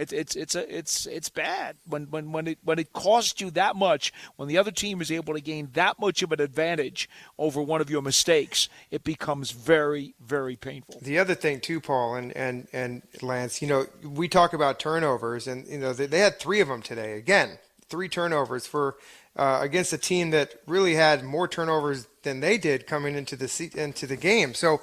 [0.00, 3.50] It's it's it's a it's it's bad when when when it when it costs you
[3.50, 4.12] that much.
[4.36, 7.08] When the other team is able to gain that much of an advantage
[7.38, 11.00] over one of your mistakes, it becomes very very painful.
[11.02, 15.46] The other thing too, Paul and and and Lance, you know, we talk about turnovers,
[15.46, 17.18] and you know they, they had three of them today.
[17.18, 17.58] Again,
[17.90, 18.96] three turnovers for
[19.36, 23.70] uh, against a team that really had more turnovers than they did coming into the
[23.74, 24.54] into the game.
[24.54, 24.80] So,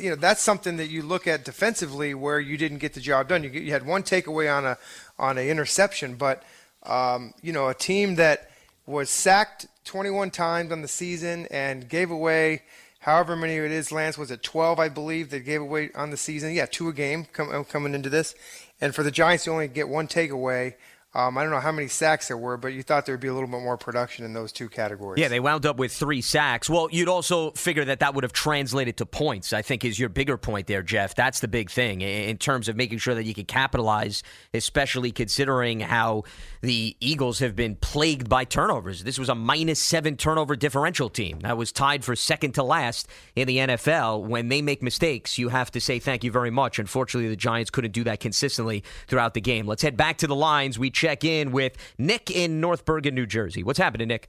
[0.00, 3.28] you know that's something that you look at defensively where you didn't get the job
[3.28, 3.44] done.
[3.44, 4.78] You, you had one takeaway on a
[5.18, 6.42] on an interception, but
[6.84, 8.50] um, you know a team that
[8.86, 12.62] was sacked 21 times on the season and gave away
[13.00, 13.90] however many it is.
[13.92, 16.54] Lance was it 12, I believe, that gave away on the season.
[16.54, 18.34] Yeah, two a game com- coming into this,
[18.80, 20.74] and for the Giants to only get one takeaway
[21.16, 23.28] um, I don't know how many sacks there were, but you thought there would be
[23.28, 25.18] a little bit more production in those two categories.
[25.18, 26.68] Yeah, they wound up with three sacks.
[26.68, 30.10] Well, you'd also figure that that would have translated to points, I think is your
[30.10, 31.14] bigger point there, Jeff.
[31.14, 35.80] That's the big thing in terms of making sure that you can capitalize, especially considering
[35.80, 36.24] how
[36.60, 39.02] the Eagles have been plagued by turnovers.
[39.02, 43.08] This was a minus seven turnover differential team that was tied for second to last
[43.34, 44.22] in the NFL.
[44.24, 46.78] When they make mistakes, you have to say thank you very much.
[46.78, 49.66] Unfortunately, the Giants couldn't do that consistently throughout the game.
[49.66, 50.78] Let's head back to the lines.
[50.78, 50.90] We
[51.24, 53.62] in with Nick in North Bergen, New Jersey.
[53.62, 54.28] What's happening, Nick?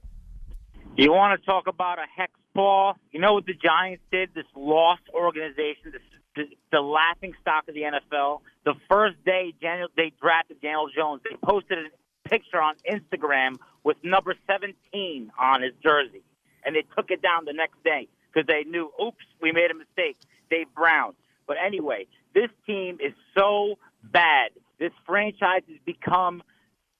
[0.96, 2.96] You want to talk about a hex ball?
[3.12, 4.30] You know what the Giants did?
[4.34, 6.02] This lost organization, this,
[6.34, 8.40] the, the laughing stock of the NFL.
[8.64, 13.96] The first day Daniel, they drafted Daniel Jones, they posted a picture on Instagram with
[14.02, 16.22] number 17 on his jersey,
[16.64, 19.74] and they took it down the next day because they knew, oops, we made a
[19.74, 20.16] mistake.
[20.50, 21.14] Dave Brown.
[21.46, 24.50] But anyway, this team is so bad.
[24.78, 26.42] This franchise has become–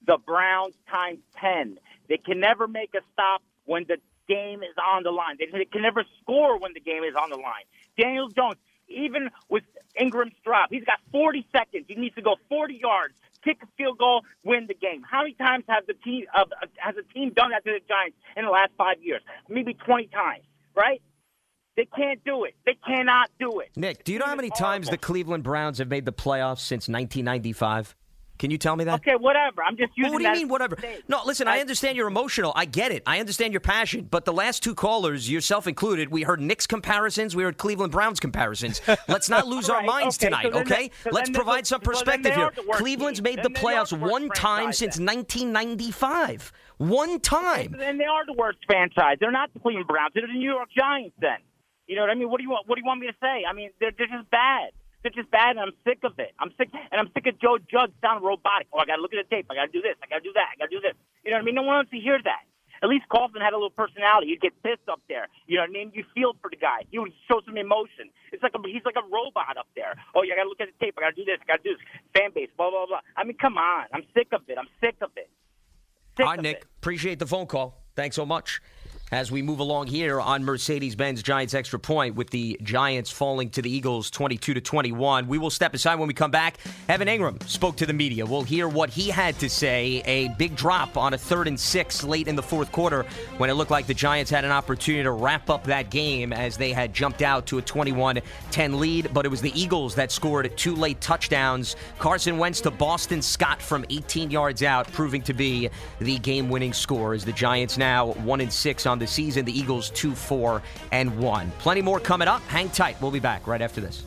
[0.06, 1.78] the Browns times 10.
[2.08, 5.36] They can never make a stop when the game is on the line.
[5.38, 7.64] They can never score when the game is on the line.
[7.98, 8.56] Daniel Jones,
[8.88, 9.64] even with
[10.00, 11.86] Engram's drop, he's got 40 seconds.
[11.88, 15.02] He needs to go 40 yards, kick a field goal, win the game.
[15.08, 16.44] How many times has the team uh,
[16.76, 19.22] has a team done that to the Giants in the last five years?
[19.48, 21.02] Maybe 20 times, right?
[21.76, 22.56] They can't do it.
[22.66, 23.70] They cannot do it.
[23.76, 26.88] Nick, do you know how many times the Cleveland Browns have made the playoffs since
[26.88, 27.94] 1995?
[28.38, 28.94] Can you tell me that?
[29.00, 29.62] Okay, whatever.
[29.64, 30.12] I'm just using.
[30.12, 30.76] Well, what do you mean, whatever?
[31.08, 31.48] No, listen.
[31.48, 32.52] I understand you're emotional.
[32.54, 33.02] I get it.
[33.06, 34.06] I understand your passion.
[34.10, 37.34] But the last two callers, yourself included, we heard Knicks comparisons.
[37.34, 38.80] We heard Cleveland Browns comparisons.
[39.08, 40.52] Let's not lose right, our minds okay, tonight.
[40.52, 42.50] So okay, let's provide some perspective here.
[42.72, 43.24] Cleveland's team.
[43.24, 46.52] made then the playoffs the one time since 1995.
[46.78, 47.74] One time.
[47.80, 49.16] And they are the worst franchise.
[49.20, 50.12] They're not the Cleveland Browns.
[50.14, 51.16] They're the New York Giants.
[51.20, 51.38] Then,
[51.86, 52.30] you know what I mean?
[52.30, 52.68] What do you want?
[52.68, 53.42] What do you want me to say?
[53.48, 54.70] I mean, they're, they're just bad.
[55.02, 56.34] They're just bad, and I'm sick of it.
[56.38, 58.66] I'm sick, and I'm sick of Joe Judge sounding robotic.
[58.74, 59.46] Oh, I got to look at the tape.
[59.50, 59.94] I got to do this.
[60.02, 60.50] I got to do that.
[60.50, 60.98] I got to do this.
[61.22, 61.54] You know what I mean?
[61.54, 62.42] No one wants to hear that.
[62.82, 64.28] At least Carlson had a little personality.
[64.30, 65.26] You'd get pissed up there.
[65.46, 65.90] You know what I mean?
[65.94, 66.86] You feel for the guy.
[66.90, 68.10] He would show some emotion.
[68.30, 69.94] It's like a, he's like a robot up there.
[70.14, 70.94] Oh, yeah, I got to look at the tape.
[70.98, 71.38] I got to do this.
[71.42, 71.82] I got to do this.
[72.14, 73.02] Fan base, blah, blah, blah.
[73.16, 73.86] I mean, come on.
[73.94, 74.58] I'm sick of it.
[74.58, 75.30] I'm sick of it.
[76.16, 76.58] Sick All right, Nick.
[76.58, 76.66] It.
[76.78, 77.82] Appreciate the phone call.
[77.94, 78.60] Thanks so much
[79.10, 83.62] as we move along here on Mercedes-Benz Giants extra point with the Giants falling to
[83.62, 85.28] the Eagles 22 to 21.
[85.28, 86.58] We will step aside when we come back.
[86.88, 88.26] Evan Engram spoke to the media.
[88.26, 90.02] We'll hear what he had to say.
[90.04, 93.06] A big drop on a third and six late in the fourth quarter
[93.38, 96.56] when it looked like the Giants had an opportunity to wrap up that game as
[96.56, 100.54] they had jumped out to a 21-10 lead, but it was the Eagles that scored
[100.56, 101.76] two late touchdowns.
[101.98, 107.14] Carson Wentz to Boston Scott from 18 yards out, proving to be the game-winning score
[107.14, 109.44] as the Giants now 1 and 6 on the season.
[109.44, 111.52] The Eagles 2 4 and 1.
[111.58, 112.42] Plenty more coming up.
[112.42, 113.00] Hang tight.
[113.00, 114.04] We'll be back right after this.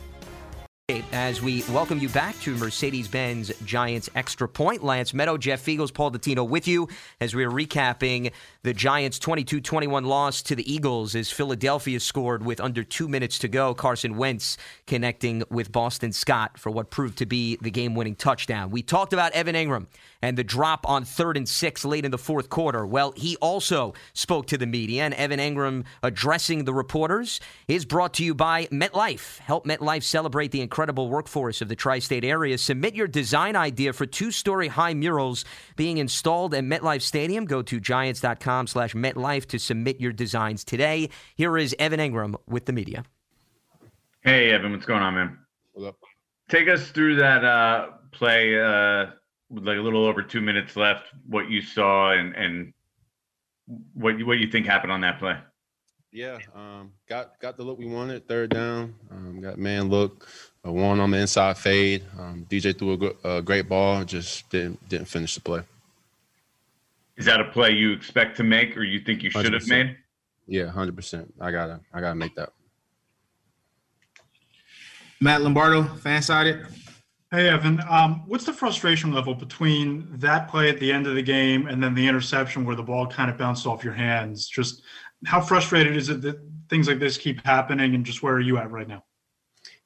[1.12, 5.94] As we welcome you back to Mercedes Benz Giants Extra Point, Lance Medow, Jeff Feagles,
[5.94, 6.88] Paul Dottino with you
[7.20, 8.32] as we're recapping
[8.64, 13.38] the Giants' 22 21 loss to the Eagles as Philadelphia scored with under two minutes
[13.40, 13.74] to go.
[13.74, 18.70] Carson Wentz connecting with Boston Scott for what proved to be the game winning touchdown.
[18.70, 19.86] We talked about Evan Engram
[20.22, 22.86] and the drop on third and six late in the fourth quarter.
[22.86, 28.14] Well, he also spoke to the media, and Evan Engram addressing the reporters is brought
[28.14, 29.38] to you by MetLife.
[29.38, 32.56] Help MetLife celebrate the incredible workforce of the tri state area.
[32.56, 35.44] Submit your design idea for two story high murals
[35.74, 37.44] being installed at MetLife Stadium.
[37.44, 41.08] Go to giants.com slash MetLife to submit your designs today.
[41.36, 43.04] Here is Evan Engram with the media.
[44.22, 45.38] Hey, Evan, what's going on, man?
[45.72, 45.96] What up?
[46.48, 48.60] Take us through that uh, play.
[48.60, 49.12] Uh,
[49.52, 52.72] with like a little over two minutes left, what you saw and and
[53.94, 55.36] what you, what you think happened on that play?
[56.10, 58.94] Yeah, um, got got the look we wanted, third down.
[59.10, 60.28] Um, got man look,
[60.64, 62.04] a one on the inside fade.
[62.18, 65.62] Um, DJ threw a, a, great ball, just didn't didn't finish the play.
[67.16, 69.52] Is that a play you expect to make, or you think you should 100%.
[69.52, 69.96] have made?
[70.46, 71.32] Yeah, hundred percent.
[71.40, 72.50] I gotta I gotta make that.
[75.20, 76.66] Matt Lombardo, FanSided.
[77.30, 81.22] Hey, Evan, um, what's the frustration level between that play at the end of the
[81.22, 84.48] game and then the interception where the ball kind of bounced off your hands?
[84.48, 84.82] Just
[85.24, 88.58] how frustrated is it that things like this keep happening, and just where are you
[88.58, 89.04] at right now?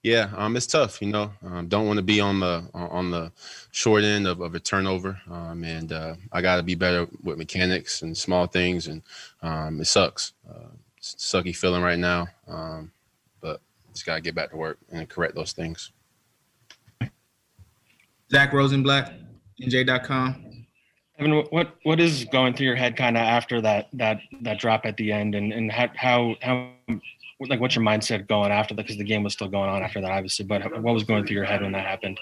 [0.07, 1.03] Yeah, um, it's tough.
[1.03, 3.33] You know, um, don't want to be on the on the
[3.73, 7.39] short end of, of a turnover, um, and uh, I got to be better with
[7.39, 9.03] mechanics and small things, and
[9.43, 10.33] um, it sucks.
[10.49, 10.69] Uh,
[11.03, 12.93] sucky feeling right now, um,
[13.41, 13.61] but
[13.93, 15.91] just gotta get back to work and correct those things.
[18.31, 19.13] Zach Rosenblatt,
[19.61, 20.67] NJ.com.
[21.19, 24.87] Evan, what what is going through your head kind of after that that that drop
[24.87, 26.71] at the end, and and how how how
[27.41, 28.83] like what's your mindset going after that?
[28.83, 30.45] Because the game was still going on after that, obviously.
[30.45, 32.19] But what was going through your head when that happened?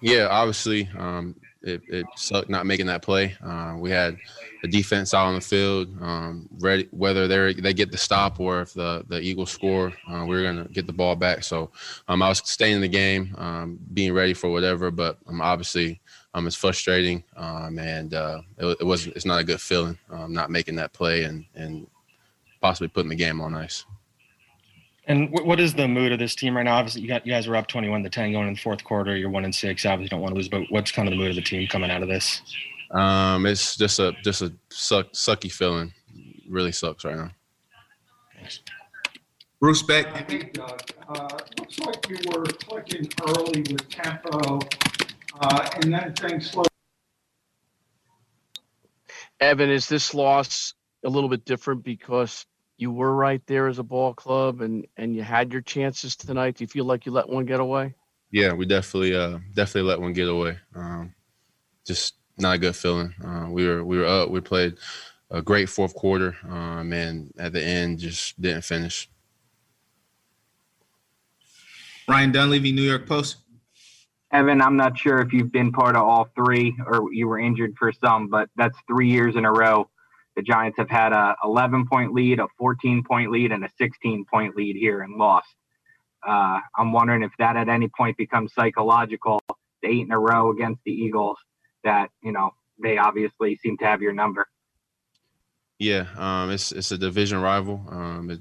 [0.00, 3.36] Yeah, obviously, um, it, it sucked not making that play.
[3.42, 4.16] Uh, we had
[4.62, 8.62] the defense out on the field, um, ready whether they they get the stop or
[8.62, 11.44] if the the Eagles score, uh, we are gonna get the ball back.
[11.44, 11.70] So
[12.08, 14.90] um, I was staying in the game, um, being ready for whatever.
[14.90, 16.00] But um, obviously,
[16.34, 20.32] um, it's frustrating, um, and uh, it, it was it's not a good feeling um,
[20.32, 21.86] not making that play and and
[22.60, 23.84] possibly putting the game on ice.
[25.06, 26.76] And what is the mood of this team right now?
[26.76, 29.14] Obviously, you got you guys are up twenty-one to ten going in the fourth quarter.
[29.16, 29.84] You're one and six.
[29.84, 30.48] Obviously, don't want to lose.
[30.48, 32.40] But what's kind of the mood of the team coming out of this?
[32.90, 35.92] Um, it's just a just a suck, sucky feeling.
[36.48, 37.30] Really sucks right now.
[38.34, 38.60] Thanks.
[39.60, 40.06] Bruce Beck.
[40.58, 40.76] Uh,
[41.08, 44.58] uh, looks like you were clicking early with tempo,
[45.40, 46.66] uh, and then things slowed.
[49.40, 50.72] Evan, is this loss
[51.04, 52.46] a little bit different because
[52.76, 56.56] you were right there as a ball club and and you had your chances tonight.
[56.56, 57.94] Do you feel like you let one get away?
[58.30, 60.58] Yeah, we definitely uh definitely let one get away.
[60.74, 61.14] Um,
[61.86, 63.14] just not a good feeling.
[63.24, 64.30] Uh, we were we were up.
[64.30, 64.78] We played
[65.30, 69.08] a great fourth quarter, um, and at the end just didn't finish.
[72.08, 73.36] Ryan Dunleavy, New York Post.
[74.32, 77.76] Evan, I'm not sure if you've been part of all three or you were injured
[77.78, 79.88] for some, but that's three years in a row
[80.36, 84.24] the Giants have had a 11 point lead, a 14 point lead, and a 16
[84.30, 85.54] point lead here and lost.
[86.26, 89.40] Uh, I'm wondering if that at any point becomes psychological,
[89.82, 91.36] the eight in a row against the Eagles,
[91.84, 92.50] that, you know,
[92.82, 94.48] they obviously seem to have your number.
[95.78, 97.84] Yeah, um, it's it's a division rival.
[97.90, 98.40] Um, it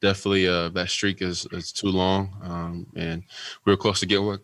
[0.00, 3.22] definitely uh, that streak is is too long, um, and
[3.64, 4.40] we are close to get one.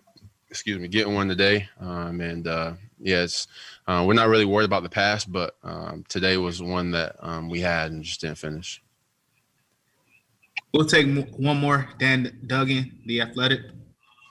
[0.51, 3.47] Excuse me, getting one today, um, and uh, yeah, it's
[3.87, 7.51] uh, we're not really worried about the past, but um, today was one that um,
[7.51, 8.83] we had and just didn't finish.
[10.73, 11.89] We'll take one more.
[11.99, 13.61] Dan Duggan, the Athletic.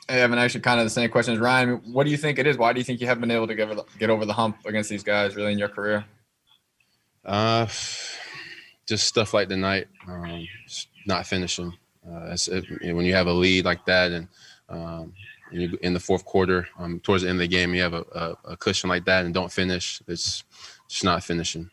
[0.07, 1.81] Hey, Evan, actually, kind of the same question as Ryan.
[1.91, 2.57] What do you think it is?
[2.57, 4.33] Why do you think you haven't been able to get over the, get over the
[4.33, 6.05] hump against these guys really in your career?
[7.25, 7.65] Uh,
[8.87, 10.47] just stuff like tonight, um,
[11.05, 11.73] not finishing.
[12.09, 14.27] Uh, it, when you have a lead like that and
[14.69, 15.13] um,
[15.51, 18.51] in the fourth quarter, um, towards the end of the game, you have a, a,
[18.51, 20.01] a, cushion like that and don't finish.
[20.07, 20.43] It's
[20.87, 21.69] just not finishing.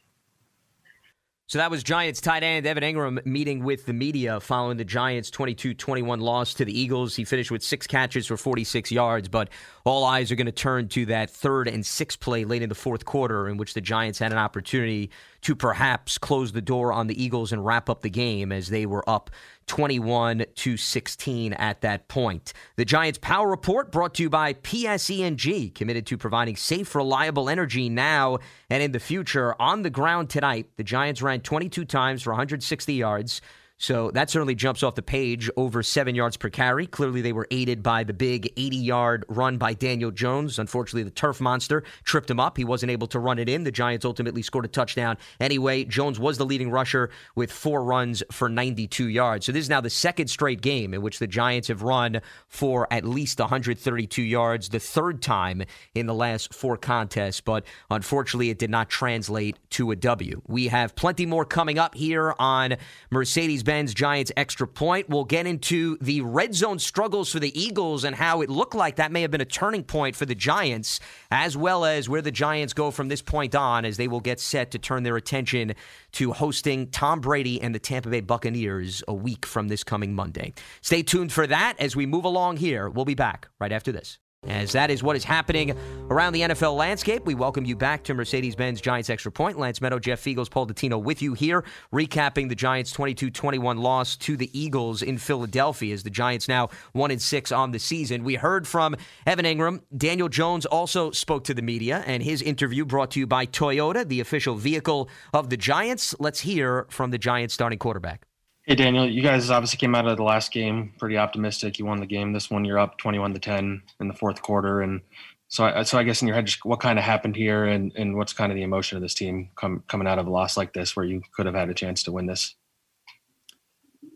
[1.47, 5.31] So that was Giants tight end Evan Engram meeting with the media following the Giants
[5.31, 7.15] 22 21 loss to the Eagles.
[7.15, 9.51] He finished with six catches for 46 yards, but
[9.85, 12.75] all eyes are going to turn to that third and sixth play late in the
[12.75, 15.11] fourth quarter, in which the Giants had an opportunity
[15.43, 18.87] to perhaps close the door on the Eagles and wrap up the game as they
[18.87, 19.31] were up
[19.67, 22.53] 21 to 16 at that point.
[22.77, 27.89] The Giants Power Report brought to you by PSE&G, committed to providing safe, reliable energy
[27.89, 28.39] now
[28.71, 29.55] and in the future.
[29.61, 33.41] On the ground tonight, the Giants ran 22 times for 160 yards.
[33.77, 36.87] So that certainly jumps off the page over seven yards per carry.
[36.87, 40.61] Clearly, they were aided by the big 80 yard run by Daniel Jones.
[40.61, 42.57] Unfortunately, the turf monster tripped him up.
[42.57, 43.65] He wasn't able to run it in.
[43.65, 45.19] The Giants ultimately scored a touchdown.
[45.41, 49.47] Anyway, Jones was the leading rusher with four runs for 92 yards.
[49.47, 52.87] So this is now the second straight game in which the Giants have run for
[52.93, 55.65] at least 132 yards, the third time
[55.97, 57.41] in the last four contests.
[57.41, 60.43] But unfortunately, it did not translate to a W.
[60.47, 62.77] We have plenty more coming up here on
[63.11, 65.09] Mercedes Benz Giants extra point.
[65.09, 68.97] We'll get into the red zone struggles for the Eagles and how it looked like
[68.97, 71.01] that may have been a turning point for the Giants,
[71.31, 74.39] as well as where the Giants go from this point on as they will get
[74.39, 75.75] set to turn their attention
[76.13, 80.53] to hosting Tom Brady and the Tampa Bay Buccaneers a week from this coming Monday.
[80.83, 82.89] Stay tuned for that as we move along here.
[82.89, 84.19] We'll be back right after this.
[84.47, 85.77] As that is what is happening
[86.11, 89.59] around the NFL landscape, we welcome you back to Mercedes Benz Giants Extra Point.
[89.59, 94.17] Lance Medow, Jeff Feagles, Paul Dottino with you here, recapping the Giants' 22 21 loss
[94.17, 98.23] to the Eagles in Philadelphia as the Giants now 1 and 6 on the season.
[98.23, 99.81] We heard from Evan Engram.
[99.97, 104.07] Daniel Jones also spoke to the media, and his interview brought to you by Toyota,
[104.07, 106.15] the official vehicle of the Giants.
[106.19, 108.27] Let's hear from the Giants starting quarterback.
[108.67, 111.79] Hey Daniel, you guys obviously came out of the last game pretty optimistic.
[111.79, 112.33] You won the game.
[112.33, 115.03] This one, you're up 21 to 10 in the fourth quarter, and
[115.49, 117.93] so I, so I guess in your head, just what kind of happened here, and
[117.95, 120.57] and what's kind of the emotion of this team come, coming out of a loss
[120.57, 122.55] like this, where you could have had a chance to win this.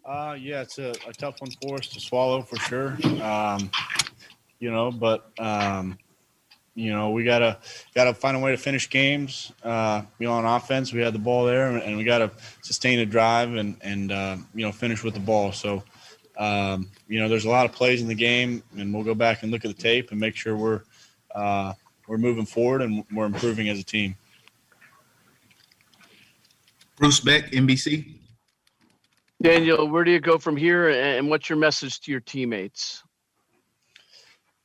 [0.03, 2.97] Uh, yeah, it's a, a tough one for us to swallow for sure.
[3.23, 3.71] Um,
[4.61, 5.99] you know, but um,
[6.79, 7.59] you know we gotta
[7.93, 9.53] gotta find a way to finish games.
[9.65, 12.31] Uh, you know, on offense, we had the ball there, and we gotta
[12.63, 15.51] sustain a drive and and uh, you know finish with the ball.
[15.51, 15.83] So,
[16.37, 19.43] um, you know, there's a lot of plays in the game, and we'll go back
[19.43, 20.83] and look at the tape and make sure we're
[21.35, 21.73] uh,
[22.07, 24.15] we're moving forward and we're improving as a team.
[26.97, 28.15] Bruce Beck, NBC.
[29.43, 33.03] Daniel, where do you go from here, and what's your message to your teammates?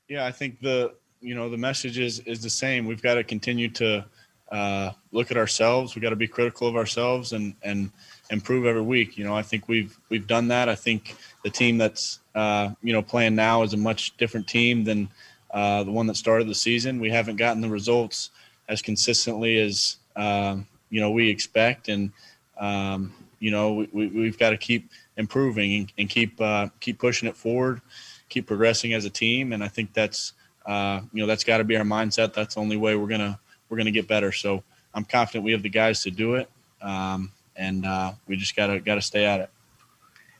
[0.07, 0.93] Yeah, I think the
[1.23, 2.85] you know the message is is the same.
[2.85, 4.05] We've got to continue to
[4.51, 5.95] uh, look at ourselves.
[5.95, 7.91] We got to be critical of ourselves and and
[8.29, 9.17] improve every week.
[9.17, 10.69] You know, I think we've we've done that.
[10.69, 14.83] I think the team that's uh, you know playing now is a much different team
[14.83, 15.09] than
[15.51, 16.99] uh, the one that started the season.
[16.99, 18.31] We haven't gotten the results
[18.67, 22.11] as consistently as um, you know we expect, and
[22.57, 26.99] um, you know we, we, have got to keep improving and, and keep uh, keep
[26.99, 27.81] pushing it forward,
[28.27, 29.53] keep progressing as a team.
[29.53, 30.33] And I think that's
[30.65, 32.33] uh, you know that's got to be our mindset.
[32.33, 33.39] That's the only way we're gonna
[33.69, 34.31] we're gonna get better.
[34.31, 36.49] So I'm confident we have the guys to do it,
[36.81, 39.49] um, and uh, we just gotta gotta stay at it.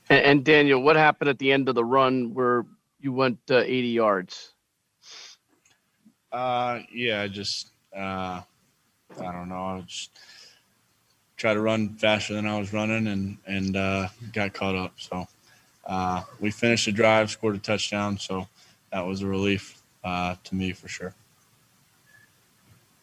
[0.10, 2.66] And, and, Daniel, what happened at the end of the run where
[3.00, 4.54] you went uh, 80 yards?
[6.30, 8.42] Uh, yeah, I just uh,
[9.20, 9.64] I don't know.
[9.64, 10.18] I just
[11.38, 14.94] try to run faster than I was running, and and uh, got caught up.
[14.98, 15.28] So
[15.86, 18.18] uh, we finished the drive, scored a touchdown.
[18.18, 18.48] So
[18.92, 21.14] that was a relief uh, to me for sure.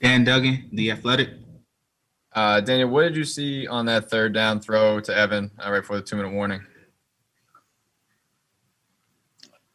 [0.03, 1.30] Dan Duggan, the athletic.
[2.32, 5.80] Uh, Daniel, what did you see on that third down throw to Evan uh, right
[5.80, 6.64] before the two minute warning?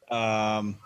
[0.09, 0.77] Um,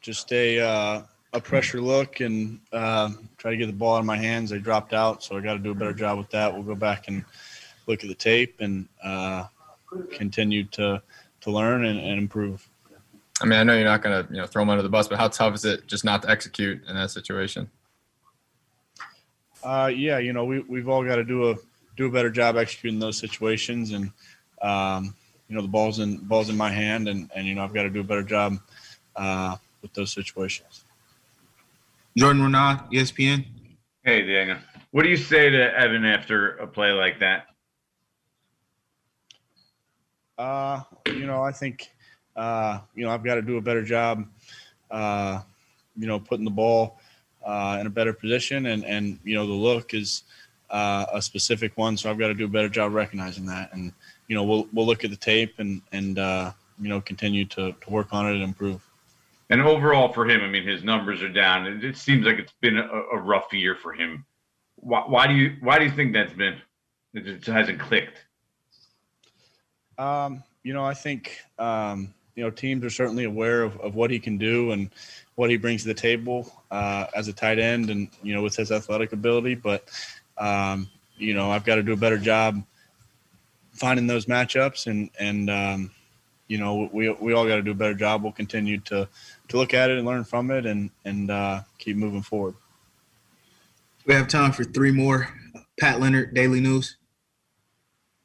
[0.00, 1.02] just a uh,
[1.32, 4.50] a pressure look and uh, try to get the ball out of my hands.
[4.50, 6.52] They dropped out, so I got to do a better job with that.
[6.52, 7.24] We'll go back and
[7.86, 9.46] look at the tape and uh,
[10.12, 11.02] continue to
[11.40, 12.68] to learn and, and improve.
[13.42, 15.08] I mean, I know you're not going to you know throw them under the bus,
[15.08, 17.68] but how tough is it just not to execute in that situation?
[19.64, 21.56] Uh, yeah, you know, we we've all got to do a
[21.96, 24.12] do a better job executing those situations, and
[24.62, 25.14] um,
[25.48, 27.82] you know, the ball's in ball's in my hand, and and you know, I've got
[27.82, 28.58] to do a better job
[29.16, 30.84] uh, with those situations.
[32.16, 33.44] Jordan Raanan, ESPN.
[34.04, 34.58] Hey, Daniel.
[34.90, 37.46] What do you say to Evan after a play like that?
[40.36, 41.90] Uh, you know, I think,
[42.36, 44.26] uh, you know, I've got to do a better job,
[44.90, 45.40] uh,
[45.96, 46.98] you know, putting the ball
[47.44, 50.22] uh, in a better position, and and you know, the look is
[50.70, 53.92] uh, a specific one, so I've got to do a better job recognizing that, and
[54.28, 57.72] you know, we'll we'll look at the tape and and uh, you know, continue to
[57.72, 58.86] to work on it and improve.
[59.50, 61.66] And overall for him, I mean, his numbers are down.
[61.66, 64.24] It, it seems like it's been a, a, rough year for him.
[64.76, 66.56] Why, why, do you why do you think that's been?
[67.12, 68.18] It just hasn't clicked.
[69.98, 74.10] Um, you know, I think um, you know teams are certainly aware of, of what
[74.10, 74.90] he can do and
[75.34, 78.56] what he brings to the table uh, as a tight end, and you know with
[78.56, 79.54] his athletic ability.
[79.54, 79.88] But
[80.38, 82.62] um, you know, I've got to do a better job
[83.72, 85.90] finding those matchups and and um,
[86.52, 88.22] you know, we we all got to do a better job.
[88.22, 89.08] We'll continue to
[89.48, 92.54] to look at it and learn from it, and and uh, keep moving forward.
[94.04, 95.28] We have time for three more.
[95.80, 96.98] Pat Leonard, Daily News.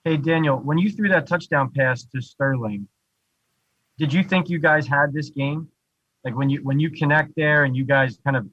[0.03, 2.89] Hey Daniel, when you threw that touchdown pass to Sterling,
[3.97, 5.67] did you think you guys had this game?
[6.23, 8.47] Like when you when you connect there and you guys kind of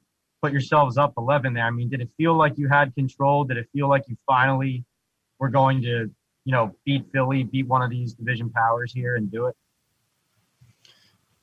[0.45, 1.65] put yourselves up 11 there.
[1.65, 3.45] I mean, did it feel like you had control?
[3.45, 4.85] Did it feel like you finally
[5.39, 6.11] were going to,
[6.45, 9.57] you know, beat Philly, beat one of these division powers here and do it?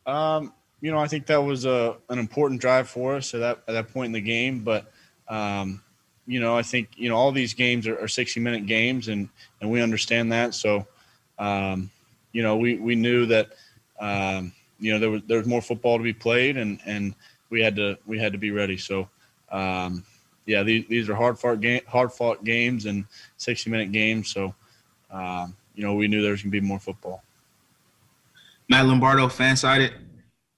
[0.06, 3.64] Um, you know, I think that was a an important drive for us at that
[3.68, 4.60] at that point in the game.
[4.60, 4.92] But
[5.28, 5.82] um,
[6.28, 9.30] you know, I think you know all these games are, are 60 minute games, and
[9.62, 10.54] and we understand that.
[10.54, 10.86] So,
[11.40, 11.90] um,
[12.34, 13.54] you know, we we knew that
[14.02, 17.16] um, you know there was there was more football to be played, and and
[17.50, 18.78] we had to we had to be ready.
[18.78, 19.08] So.
[19.52, 20.04] Um,
[20.46, 23.06] yeah, these, these are hard fought game, hard fought games and
[23.38, 24.30] 60 minute games.
[24.32, 24.54] So,
[25.12, 27.24] um, you know, we knew there was going to be more football.
[28.70, 29.94] Matt Lombardo, FanSided.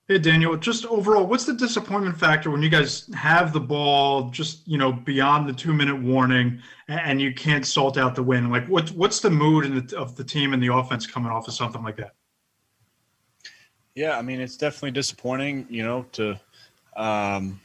[0.09, 4.67] Hey Daniel, just overall, what's the disappointment factor when you guys have the ball just
[4.67, 8.49] you know beyond the two minute warning and you can't salt out the win?
[8.49, 11.53] Like, what what's the mood the, of the team and the offense coming off of
[11.53, 12.15] something like that?
[13.95, 16.39] Yeah, I mean it's definitely disappointing, you know, to
[16.95, 17.59] um,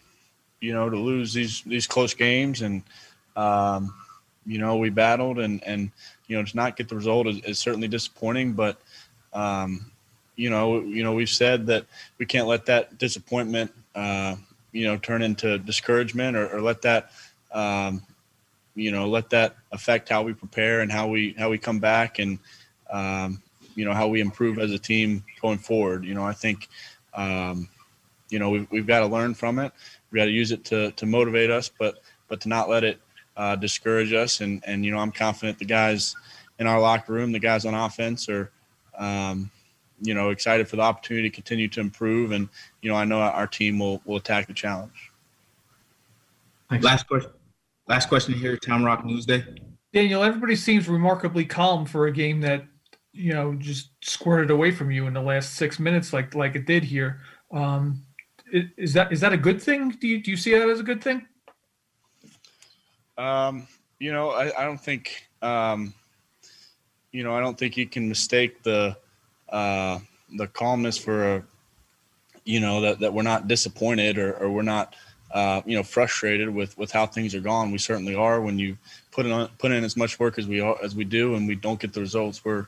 [0.60, 2.82] you know to lose these these close games and
[3.36, 3.94] um,
[4.46, 5.90] you know we battled and and
[6.26, 8.80] you know to not get the result is, is certainly disappointing, but
[9.32, 9.90] um,
[10.36, 11.84] you know, you know, we've said that
[12.18, 14.36] we can't let that disappointment, uh,
[14.72, 17.10] you know, turn into discouragement or, or let that,
[17.52, 18.02] um,
[18.76, 22.18] you know, let that affect how we prepare and how we how we come back
[22.20, 22.38] and,
[22.90, 23.42] um,
[23.78, 26.04] you know, how we improve as a team going forward.
[26.04, 26.68] You know, I think,
[27.14, 27.68] um,
[28.28, 29.72] you know, we've, we've got to learn from it.
[30.10, 33.00] We've got to use it to to motivate us, but but to not let it
[33.36, 34.40] uh, discourage us.
[34.40, 36.16] And and you know, I'm confident the guys
[36.58, 38.50] in our locker room, the guys on offense, are
[38.98, 39.48] um,
[40.02, 42.48] you know, excited for the opportunity to continue to improve, and
[42.82, 45.12] you know, I know our team will will attack the challenge.
[46.80, 47.30] Last question.
[47.86, 49.60] Last question here, Tom Rock Newsday.
[49.94, 52.64] Daniel, everybody seems remarkably calm for a game that
[53.18, 56.66] you know just squirted away from you in the last six minutes, like like it
[56.66, 57.20] did here.
[57.52, 58.04] Um,
[58.52, 59.90] is that is that a good thing?
[59.90, 61.26] Do you do you see that as a good thing?
[63.16, 63.66] Um,
[63.98, 65.92] you know, I, I don't think um,
[67.12, 68.96] you know, I don't think you can mistake the
[69.48, 69.98] uh,
[70.36, 71.42] the calmness for a,
[72.44, 74.94] you know, that, that we're not disappointed or, or we're not
[75.32, 77.70] uh, you know frustrated with with how things are gone.
[77.70, 78.78] We certainly are when you
[79.10, 81.54] put in put in as much work as we are, as we do and we
[81.54, 82.44] don't get the results.
[82.44, 82.66] We're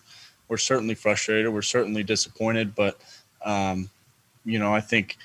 [0.50, 1.50] we're certainly frustrated.
[1.50, 2.74] We're certainly disappointed.
[2.74, 3.00] But
[3.42, 3.88] um,
[4.44, 5.16] you know, I think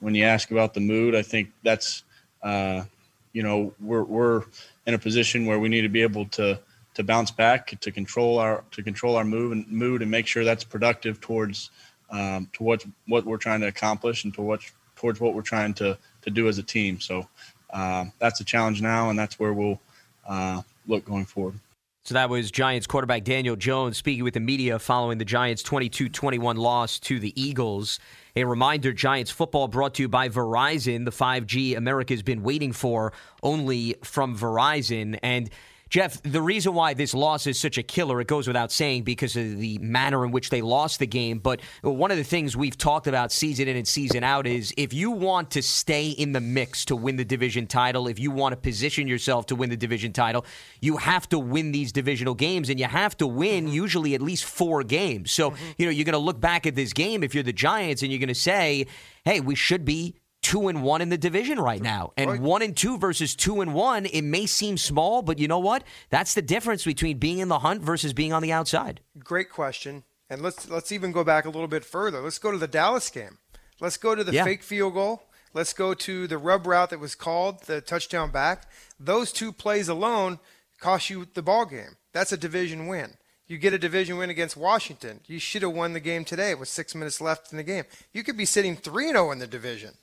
[0.00, 2.02] when you ask about the mood, I think that's
[2.42, 2.84] uh,
[3.32, 4.44] you know we're we're
[4.86, 6.58] in a position where we need to be able to
[6.94, 10.44] to bounce back, to control our to control our move and mood, and make sure
[10.44, 11.70] that's productive towards
[12.10, 16.30] um, towards what we're trying to accomplish and towards towards what we're trying to to
[16.30, 16.98] do as a team.
[17.00, 17.28] So
[17.68, 19.78] uh, that's a challenge now, and that's where we'll
[20.26, 21.60] uh, look going forward.
[22.02, 26.08] So that was Giants quarterback Daniel Jones speaking with the media following the Giants' 22
[26.08, 28.00] 21 loss to the Eagles.
[28.34, 33.12] A reminder Giants football brought to you by Verizon, the 5G America's been waiting for
[33.42, 35.18] only from Verizon.
[35.22, 35.50] And
[35.90, 39.34] Jeff, the reason why this loss is such a killer, it goes without saying because
[39.34, 41.40] of the manner in which they lost the game.
[41.40, 44.94] But one of the things we've talked about season in and season out is if
[44.94, 48.52] you want to stay in the mix to win the division title, if you want
[48.52, 50.46] to position yourself to win the division title,
[50.80, 53.74] you have to win these divisional games and you have to win mm-hmm.
[53.74, 55.32] usually at least four games.
[55.32, 55.64] So, mm-hmm.
[55.76, 58.12] you know, you're going to look back at this game if you're the Giants and
[58.12, 58.86] you're going to say,
[59.24, 62.12] hey, we should be two and one in the division right now.
[62.16, 62.40] And right.
[62.40, 65.84] one and two versus two and one, it may seem small, but you know what?
[66.10, 69.00] That's the difference between being in the hunt versus being on the outside.
[69.18, 70.04] Great question.
[70.28, 72.20] And let's let's even go back a little bit further.
[72.20, 73.38] Let's go to the Dallas game.
[73.80, 74.44] Let's go to the yeah.
[74.44, 75.22] fake field goal.
[75.52, 78.70] Let's go to the rub route that was called, the touchdown back.
[79.00, 80.38] Those two plays alone
[80.78, 81.96] cost you the ball game.
[82.12, 83.14] That's a division win.
[83.48, 85.20] You get a division win against Washington.
[85.26, 87.82] You should have won the game today with six minutes left in the game.
[88.12, 89.94] You could be sitting 3 0 in the division.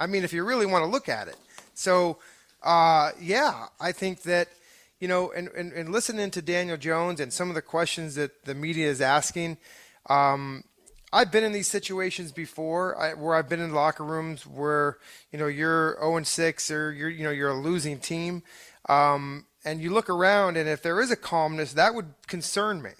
[0.00, 1.36] I mean, if you really want to look at it.
[1.74, 2.16] So,
[2.62, 4.48] uh, yeah, I think that,
[4.98, 8.46] you know, and, and, and, listening to Daniel Jones and some of the questions that
[8.46, 9.58] the media is asking,
[10.06, 10.64] um,
[11.12, 14.96] I've been in these situations before I, where I've been in locker rooms where,
[15.32, 18.42] you know, you're 0 and 6 or you're, you know, you're a losing team.
[18.88, 22.92] Um, and you look around, and if there is a calmness, that would concern me.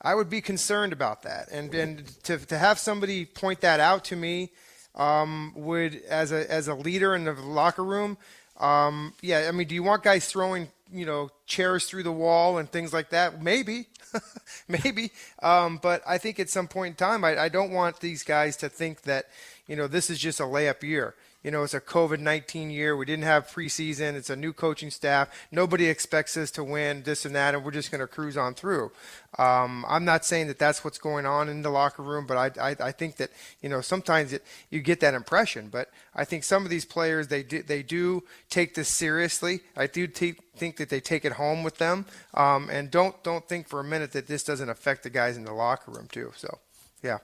[0.00, 1.48] I would be concerned about that.
[1.50, 4.52] And, and to, to have somebody point that out to me,
[4.94, 8.18] um, would as a as a leader in the locker room.
[8.58, 12.58] Um, yeah, I mean, do you want guys throwing you know chairs through the wall
[12.58, 13.42] and things like that?
[13.42, 13.88] Maybe,
[14.68, 15.10] maybe.
[15.42, 18.56] Um, but I think at some point in time, I, I don't want these guys
[18.58, 19.26] to think that
[19.66, 22.96] you know this is just a layup year you know, it's a COVID 19 year.
[22.96, 24.14] We didn't have preseason.
[24.14, 25.28] It's a new coaching staff.
[25.50, 28.54] Nobody expects us to win this and that, and we're just going to cruise on
[28.54, 28.92] through.
[29.38, 32.70] Um, I'm not saying that that's what's going on in the locker room, but I,
[32.70, 33.30] I, I think that,
[33.62, 35.68] you know, sometimes it, you get that impression.
[35.68, 39.60] But I think some of these players, they do, they do take this seriously.
[39.76, 42.06] I do t- think that they take it home with them.
[42.34, 45.44] Um, and don't, don't think for a minute that this doesn't affect the guys in
[45.44, 46.32] the locker room, too.
[46.36, 46.58] So,
[47.02, 47.18] yeah.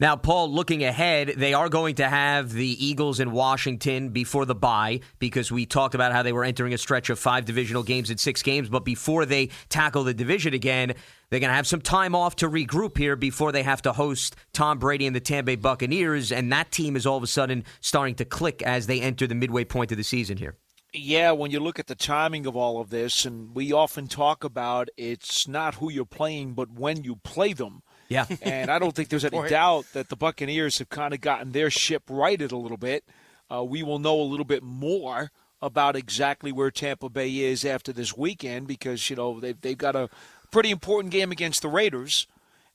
[0.00, 4.54] Now, Paul, looking ahead, they are going to have the Eagles in Washington before the
[4.54, 8.10] bye because we talked about how they were entering a stretch of five divisional games
[8.10, 8.68] in six games.
[8.68, 10.94] But before they tackle the division again,
[11.30, 14.34] they're going to have some time off to regroup here before they have to host
[14.52, 16.32] Tom Brady and the Tampa Bay Buccaneers.
[16.32, 19.36] And that team is all of a sudden starting to click as they enter the
[19.36, 20.56] midway point of the season here.
[20.92, 24.42] Yeah, when you look at the timing of all of this, and we often talk
[24.42, 27.83] about it's not who you're playing, but when you play them.
[28.08, 28.26] Yeah.
[28.42, 31.70] and I don't think there's any doubt that the Buccaneers have kind of gotten their
[31.70, 33.04] ship righted a little bit.
[33.50, 35.30] Uh, we will know a little bit more
[35.60, 39.96] about exactly where Tampa Bay is after this weekend because, you know, they've, they've got
[39.96, 40.08] a
[40.50, 42.26] pretty important game against the Raiders.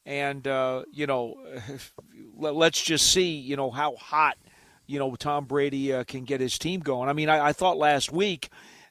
[0.05, 1.35] And, uh, you know,
[2.37, 4.37] let's just see, you know, how hot,
[4.87, 7.09] you know, Tom Brady uh, can get his team going.
[7.09, 8.49] I mean, I, I thought last week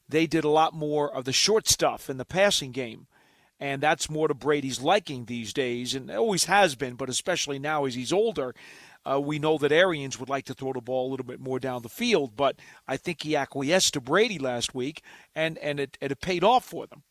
[0.08, 3.08] they did a lot more of the short stuff in the passing game
[3.60, 7.84] and that's more to Brady's liking these days, and always has been, but especially now
[7.84, 8.54] as he's older.
[9.04, 11.58] Uh, we know that Arians would like to throw the ball a little bit more
[11.58, 12.56] down the field, but
[12.86, 15.02] I think he acquiesced to Brady last week,
[15.34, 17.02] and, and it, it paid off for them.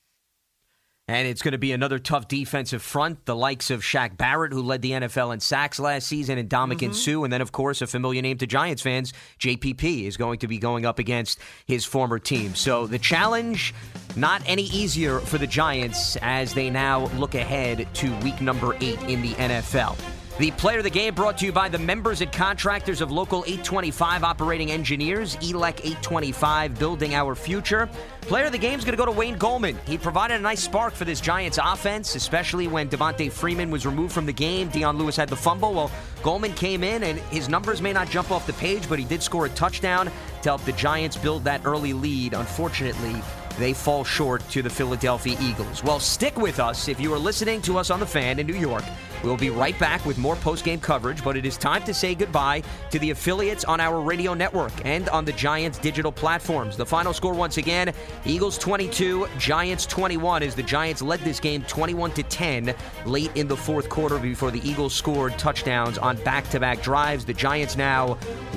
[1.10, 4.62] And it's going to be another tough defensive front, the likes of Shaq Barrett, who
[4.62, 6.92] led the NFL in sacks last season, and Ndamukong mm-hmm.
[6.92, 7.24] Suh.
[7.24, 10.58] And then, of course, a familiar name to Giants fans, JPP, is going to be
[10.58, 12.56] going up against his former team.
[12.56, 13.74] So the challenge,
[14.18, 19.02] not any easier for the Giants as they now look ahead to week number eight
[19.04, 19.98] in the NFL.
[20.40, 23.40] The player of the game brought to you by the members and contractors of Local
[23.48, 27.90] 825 operating engineers, ELEC 825, building our future.
[28.22, 29.76] Player of the game is going to go to Wayne Gallman.
[29.88, 34.14] He provided a nice spark for this Giants offense, especially when Devonta Freeman was removed
[34.14, 34.68] from the game.
[34.68, 35.74] Dion Lewis had the fumble.
[35.74, 39.06] Well, Gallman came in, and his numbers may not jump off the page, but he
[39.06, 42.36] did score a touchdown to help the Giants build that early lead.
[42.36, 43.24] Unfortunately,
[43.58, 45.84] they fall short to the Philadelphia Eagles.
[45.84, 48.56] Well, stick with us if you are listening to us on the fan in New
[48.56, 48.84] York.
[49.24, 52.62] We'll be right back with more post-game coverage, but it is time to say goodbye
[52.92, 56.78] to the affiliates on our radio network and on the Giants digital platforms.
[56.78, 57.94] The final score once again,
[58.26, 63.48] Eagles 22, Giants 21 as the Giants led this game 21 to 10 late in
[63.48, 67.26] the fourth quarter before the Eagles scored touchdowns on back-to-back drives.
[67.26, 68.14] The Giants now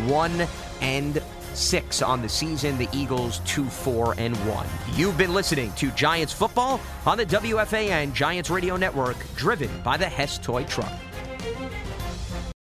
[0.07, 0.47] 1
[0.83, 1.23] and
[1.61, 2.79] six on the season.
[2.79, 4.67] The Eagles two, four, and one.
[4.95, 10.07] You've been listening to Giants football on the WFAN Giants Radio Network, driven by the
[10.07, 10.93] Hess Toy Truck.